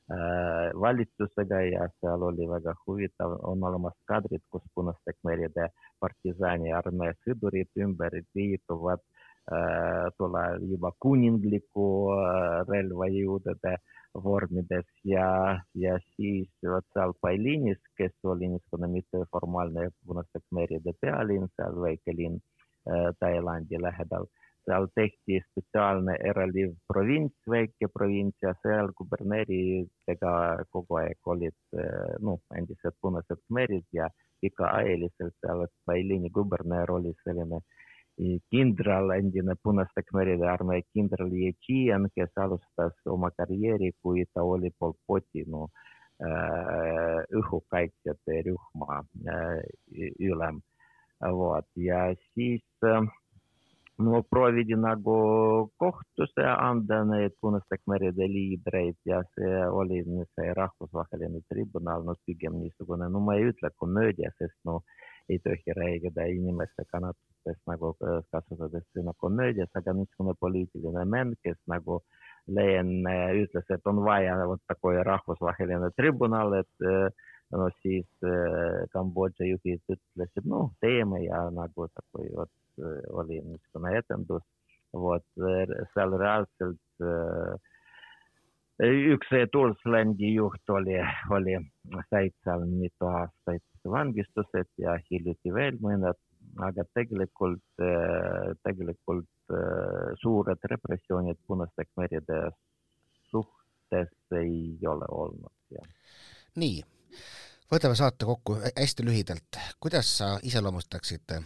Äh, 0.09 0.71
valitsusega 0.81 1.59
ja 1.69 1.87
seal 2.01 2.23
oli 2.25 2.47
väga 2.49 2.73
huvitav, 2.87 3.35
on 3.45 3.65
olemas 3.69 3.97
kadrid, 4.09 4.41
kus 4.49 4.63
punaste 4.75 5.13
khmeride 5.19 5.67
partisaani 6.01 6.73
armee 6.73 7.11
sõdurid 7.27 7.69
ümber 7.85 8.17
liituvad. 8.39 9.05
Äh, 9.53 10.09
tule 10.17 10.45
juba 10.71 10.95
kuningliku 11.05 11.85
äh, 12.15 12.65
relvajõudude 12.69 13.77
vormides 14.25 14.89
ja, 15.09 15.29
ja 15.75 15.95
siis 16.17 16.49
vot 16.65 16.85
seal 16.97 17.15
Pailinis, 17.21 17.81
kes 17.97 18.13
oli 18.25 18.49
niisugune 18.55 18.91
mitteformaalne 18.97 19.91
punaste 20.07 20.41
khmeride 20.47 20.97
pealinn, 21.01 21.49
seal 21.57 21.81
väike 21.85 22.17
linn 22.17 22.41
äh, 22.41 23.09
Tailandi 23.21 23.81
lähedal 23.81 24.29
seal 24.69 24.87
tehti 24.95 25.41
spetsiaalne 25.47 26.19
eraldi 26.31 26.67
provints, 26.93 27.37
väike 27.49 27.89
provints 27.95 28.45
ja 28.45 28.53
seal 28.63 28.93
kuberneridega 28.99 30.33
kogu 30.75 31.01
aeg 31.01 31.33
olid 31.33 31.79
noh, 32.25 32.41
endised 32.61 32.97
punased 33.01 33.41
khmerid 33.47 33.87
ja 33.97 34.11
pikaajaliselt 34.43 35.35
seal 35.41 35.67
Bailini 35.89 36.31
kuberner 36.31 36.91
oli 36.93 37.15
selline 37.25 37.63
kindral, 38.53 39.13
endine 39.15 39.55
punaste 39.63 40.03
khmeride 40.03 40.47
armee 40.51 40.83
kindral 40.93 41.31
Yechian, 41.33 42.09
kes 42.15 42.33
alustas 42.45 42.97
oma 43.07 43.31
karjääri, 43.37 43.93
kui 44.03 44.25
ta 44.35 44.43
oli 44.43 44.73
Pol 44.79 44.97
Poti 45.07 45.45
no, 45.47 45.69
õhukaitsjate 47.41 48.43
rühma 48.49 49.05
ülem. 50.19 50.61
vot 51.23 51.67
ja 51.75 52.15
siis 52.35 52.63
no 52.83 53.09
proovidi 54.30 54.76
nagu 54.76 55.16
kohtusse 55.78 56.44
anda 56.46 57.04
need 57.06 57.36
punaste 57.42 57.78
khmeride 57.78 58.28
liidreid 58.28 58.98
ja 59.06 59.22
see 59.36 59.66
oli 59.70 60.02
see 60.36 60.54
rahvusvaheline 60.54 61.42
tribunal, 61.50 62.04
no 62.04 62.16
pigem 62.26 62.58
niisugune, 62.60 63.10
no 63.10 63.20
ma 63.20 63.36
ei 63.36 63.52
ütle 63.52 63.70
komöödia, 63.78 64.32
sest 64.38 64.58
no 64.66 64.82
ei 65.30 65.40
tohi 65.40 65.78
rääkida 65.78 66.26
inimeste 66.26 66.84
kannatustest 66.92 67.62
nagu 67.70 67.94
kasutades 68.32 68.84
sõna 68.98 69.14
komöödias, 69.18 69.70
aga 69.76 69.94
niisugune 69.94 70.34
poliitiline 70.40 71.06
mäng, 71.06 71.38
kes 71.44 71.60
nagu 71.68 72.02
Leen 72.48 73.06
ütles, 73.40 73.70
et 73.72 73.86
on 73.88 74.02
vaja 74.04 74.36
vot 74.48 74.60
такой 74.68 74.98
rahvusvaheline 75.08 75.94
tribunal, 75.96 76.58
et 76.58 76.88
no 77.56 77.70
siis 77.80 78.26
Kambodža 78.92 79.48
juhid 79.48 79.80
ütlesid, 79.96 80.50
noh, 80.52 80.74
teeme 80.84 81.22
ja 81.24 81.46
nagu 81.56 81.88
такой 81.96 82.28
vot 82.36 82.52
oli 83.11 83.41
niisugune 83.43 83.97
etendus, 83.99 84.45
vot 84.93 85.27
seal 85.95 86.15
reaalselt 86.21 86.81
üks 88.79 89.33
Toolslandi 89.53 90.35
juht 90.35 90.71
oli, 90.71 90.99
oli, 91.35 91.57
said 92.11 92.35
seal 92.45 92.65
mitu 92.71 93.11
aastat 93.11 93.65
vangistused 93.89 94.71
ja 94.79 94.95
hiljuti 95.11 95.53
veel 95.55 95.79
mõned, 95.83 96.19
aga 96.63 96.85
tegelikult, 96.95 97.65
tegelikult 98.67 99.57
suured 100.23 100.71
repressioonid 100.73 101.41
punaste 101.47 101.87
khmeride 101.89 102.41
suhtes 103.31 104.15
ei 104.37 104.79
ole 104.87 105.09
olnud. 105.11 105.53
nii, 106.57 106.83
võtame 107.73 107.95
saate 107.99 108.27
kokku. 108.29 108.59
Hästi 108.77 109.07
lühidalt, 109.07 109.59
kuidas 109.81 110.11
sa 110.19 110.37
iseloomustaksid 110.43 111.39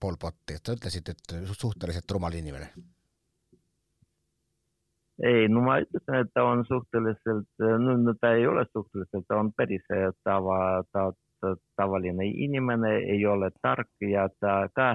Pol 0.00 0.16
Potti, 0.20 0.56
et 0.56 0.66
sa 0.66 0.76
ütlesid, 0.76 1.10
et 1.12 1.34
suhteliselt 1.52 2.10
rumal 2.16 2.36
inimene. 2.38 2.70
ei, 5.20 5.48
no 5.52 5.60
ma 5.66 5.76
ütlesin, 5.82 6.14
et 6.22 6.30
ta 6.34 6.46
on 6.48 6.64
suhteliselt, 6.64 7.50
no, 7.84 8.14
ta 8.20 8.32
ei 8.38 8.46
ole 8.48 8.64
suhteliselt, 8.72 9.26
ta 9.28 9.36
on 9.36 9.52
päris 9.52 9.84
tava, 10.24 10.58
ta, 10.92 11.10
ta, 11.40 11.54
tavaline 11.76 12.26
inimene, 12.46 12.94
ei 13.14 13.26
ole 13.26 13.50
tark 13.60 14.08
ja 14.08 14.28
ta 14.40 14.62
ka, 14.74 14.94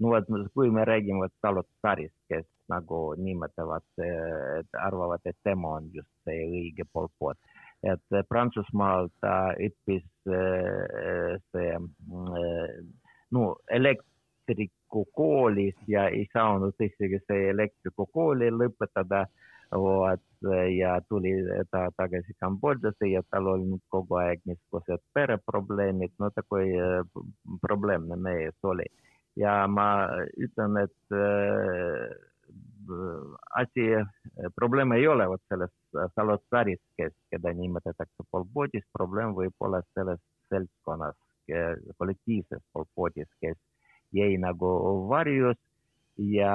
no 0.00 0.16
et 0.16 0.30
kui 0.54 0.72
me 0.72 0.86
räägime 0.88 1.28
Salotsaarist, 1.42 2.16
kes 2.32 2.48
nagu 2.72 3.12
nimetavad, 3.20 3.84
arvavad, 4.80 5.20
et 5.24 5.36
tema 5.44 5.76
on 5.80 5.92
just 5.92 6.10
see 6.24 6.48
õige 6.48 6.88
Pol 6.92 7.12
Pot 7.18 7.36
et 7.86 8.26
Prantsusmaal 8.28 9.08
ta 9.22 9.52
õppis 9.54 10.06
see 10.24 11.76
no 13.36 13.44
elekt-, 13.70 14.06
elektrikukoolis 14.48 15.74
ja 15.86 16.08
ei 16.08 16.26
saanud 16.32 16.74
isegi 16.80 17.20
see 17.26 17.50
elektrikukooli 17.50 18.50
lõpetada. 18.50 19.26
vot 19.72 20.20
ja 20.76 21.00
tuli 21.08 21.32
ta 21.70 21.90
tagasi 21.96 22.32
Kambodžasse 22.40 23.06
ja 23.10 23.20
tal 23.30 23.46
olnud 23.46 23.82
kogu 23.88 24.14
aeg 24.16 24.40
niisugused 24.48 25.02
pereprobleemid, 25.12 26.12
no 26.18 26.30
takoi 26.30 26.72
probleemne 27.60 28.16
mees 28.16 28.54
oli. 28.62 28.86
ja 29.36 29.66
ma 29.68 30.08
ütlen, 30.40 30.76
et 30.76 31.18
asi, 33.60 33.84
probleem 34.56 34.92
ei 34.92 35.06
ole 35.06 35.28
vot 35.28 35.42
selles 35.48 35.70
Salotsaris, 36.14 36.80
kes, 36.96 37.12
keda 37.30 37.52
nimetatakse 37.52 38.24
Polpoodis, 38.30 38.84
probleem 38.92 39.34
võib 39.36 39.54
olla 39.60 39.82
selles 39.94 40.20
seltskonnas, 40.48 41.16
kollektiivses 41.98 42.62
Polpoodis, 42.72 43.28
kes 43.40 43.58
jäi 44.12 44.36
nagu 44.40 44.68
varjus 45.08 45.58
ja, 46.18 46.54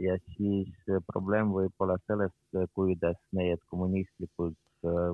ja 0.00 0.16
siis 0.36 0.94
probleem 1.06 1.52
võib 1.54 1.74
olla 1.78 1.98
selles, 2.06 2.34
kuidas 2.74 3.18
need 3.36 3.62
kommunistlikud 3.70 4.56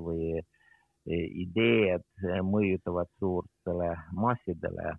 või 0.04 0.40
ideed 1.06 2.04
mõjutavad 2.48 3.10
suurtele 3.18 3.90
massidele. 4.12 4.94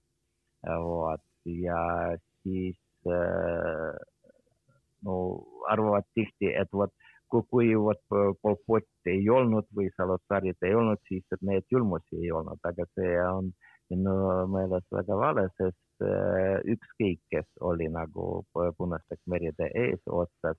vot 0.65 1.21
ja 1.45 2.17
siis 2.43 2.77
no 5.05 5.15
arvavad 5.69 6.05
tihti, 6.13 6.49
et 6.53 6.69
vot 6.73 6.93
kui, 7.29 7.41
kui 7.49 7.75
vot 7.75 8.01
Pol 8.09 8.57
Pot 8.67 8.87
ei 9.09 9.29
olnud 9.29 9.67
või 9.75 9.89
Salotsarit 9.97 10.57
ei 10.63 10.75
olnud, 10.75 11.01
siis 11.07 11.25
need 11.41 11.65
julmusi 11.71 12.21
ei 12.21 12.31
olnud, 12.31 12.59
aga 12.63 12.85
see 12.93 13.17
on 13.25 13.51
minu 13.89 14.15
meelest 14.53 14.91
väga 14.91 15.17
vale, 15.17 15.47
sest 15.57 15.77
ükskõik, 16.01 17.21
kes 17.31 17.47
oli 17.61 17.87
nagu 17.91 18.45
punaste 18.77 19.17
khmeride 19.23 19.69
eesotsas, 19.73 20.57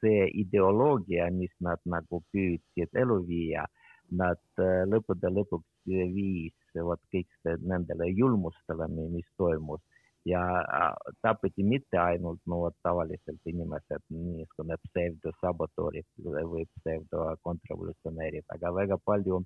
see 0.00 0.28
ideoloogia, 0.42 1.30
mis 1.32 1.52
nad 1.60 1.80
nagu 1.88 2.20
püüdsid 2.32 2.92
ellu 3.00 3.22
viia, 3.26 3.64
nad 4.12 4.40
lõppude 4.90 5.30
lõpuks 5.32 5.68
viis 5.88 6.54
vot 6.74 7.00
kõik 7.12 7.28
nendele 7.64 8.10
julmustele, 8.12 8.88
mis 8.88 9.28
toimus 9.38 9.80
ja 10.24 10.40
tapeti 11.22 11.62
mitte 11.62 11.98
ainult 11.98 12.40
no 12.46 12.70
tavaliselt 12.82 13.40
inimesed, 13.46 14.04
niisugune 14.08 14.76
pseudosabotoorid 14.88 16.06
või 16.24 16.64
pseudokontravolutsionäärid, 16.78 18.46
aga 18.56 18.72
väga 18.74 18.98
palju 19.04 19.42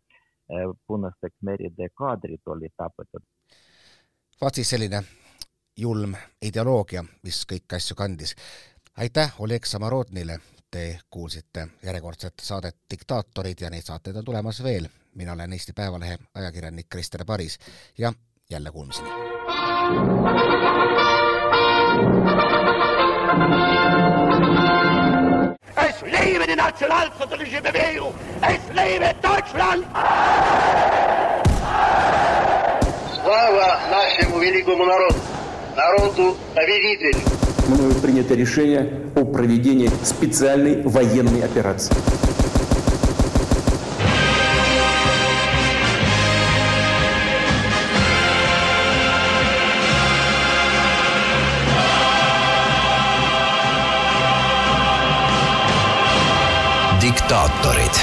punaste 0.87 1.31
khmeride 1.35 1.91
kaadrid 1.95 2.41
olid 2.47 2.75
tapetud. 2.77 3.23
vaat 4.41 4.55
siis 4.55 4.71
selline 4.71 5.03
julm 5.78 6.16
ideoloogia, 6.42 7.04
mis 7.24 7.46
kõiki 7.50 7.76
asju 7.76 7.96
kandis. 7.96 8.36
aitäh 8.98 9.34
Oleg 9.40 9.66
Samorodnile, 9.66 10.40
te 10.72 11.00
kuulsite 11.10 11.68
järjekordset 11.84 12.34
saadet 12.42 12.76
Diktaatorid 12.90 13.62
ja 13.62 13.70
neid 13.70 13.84
saateid 13.84 14.16
on 14.16 14.26
tulemas 14.26 14.64
veel. 14.64 14.88
mina 15.16 15.34
olen 15.34 15.54
Eesti 15.54 15.74
Päevalehe 15.74 16.18
ajakirjanik 16.34 16.90
Krister 16.90 17.26
Paris 17.26 17.60
ja 17.98 18.14
jälle 18.50 18.72
kuulmiseni. 18.72 19.10
Es 25.88 26.02
lebe 26.02 26.48
die 26.48 26.56
nationalsozialistische 26.56 27.62
Bewegung! 27.62 28.16
Es 28.42 28.62
lebe 28.74 29.16
Deutschland! 29.24 29.86
Слава 33.24 33.80
нашему 33.92 34.40
великому 34.40 34.86
народу, 34.86 35.18
Народу-победителю. 35.79 37.21
Мною 37.69 37.95
принято 37.95 38.35
решение 38.35 39.11
о 39.15 39.25
проведении 39.25 39.91
специальной 40.05 40.83
военной 40.83 41.43
операции. 41.43 41.95
diktaatorid 57.01 57.95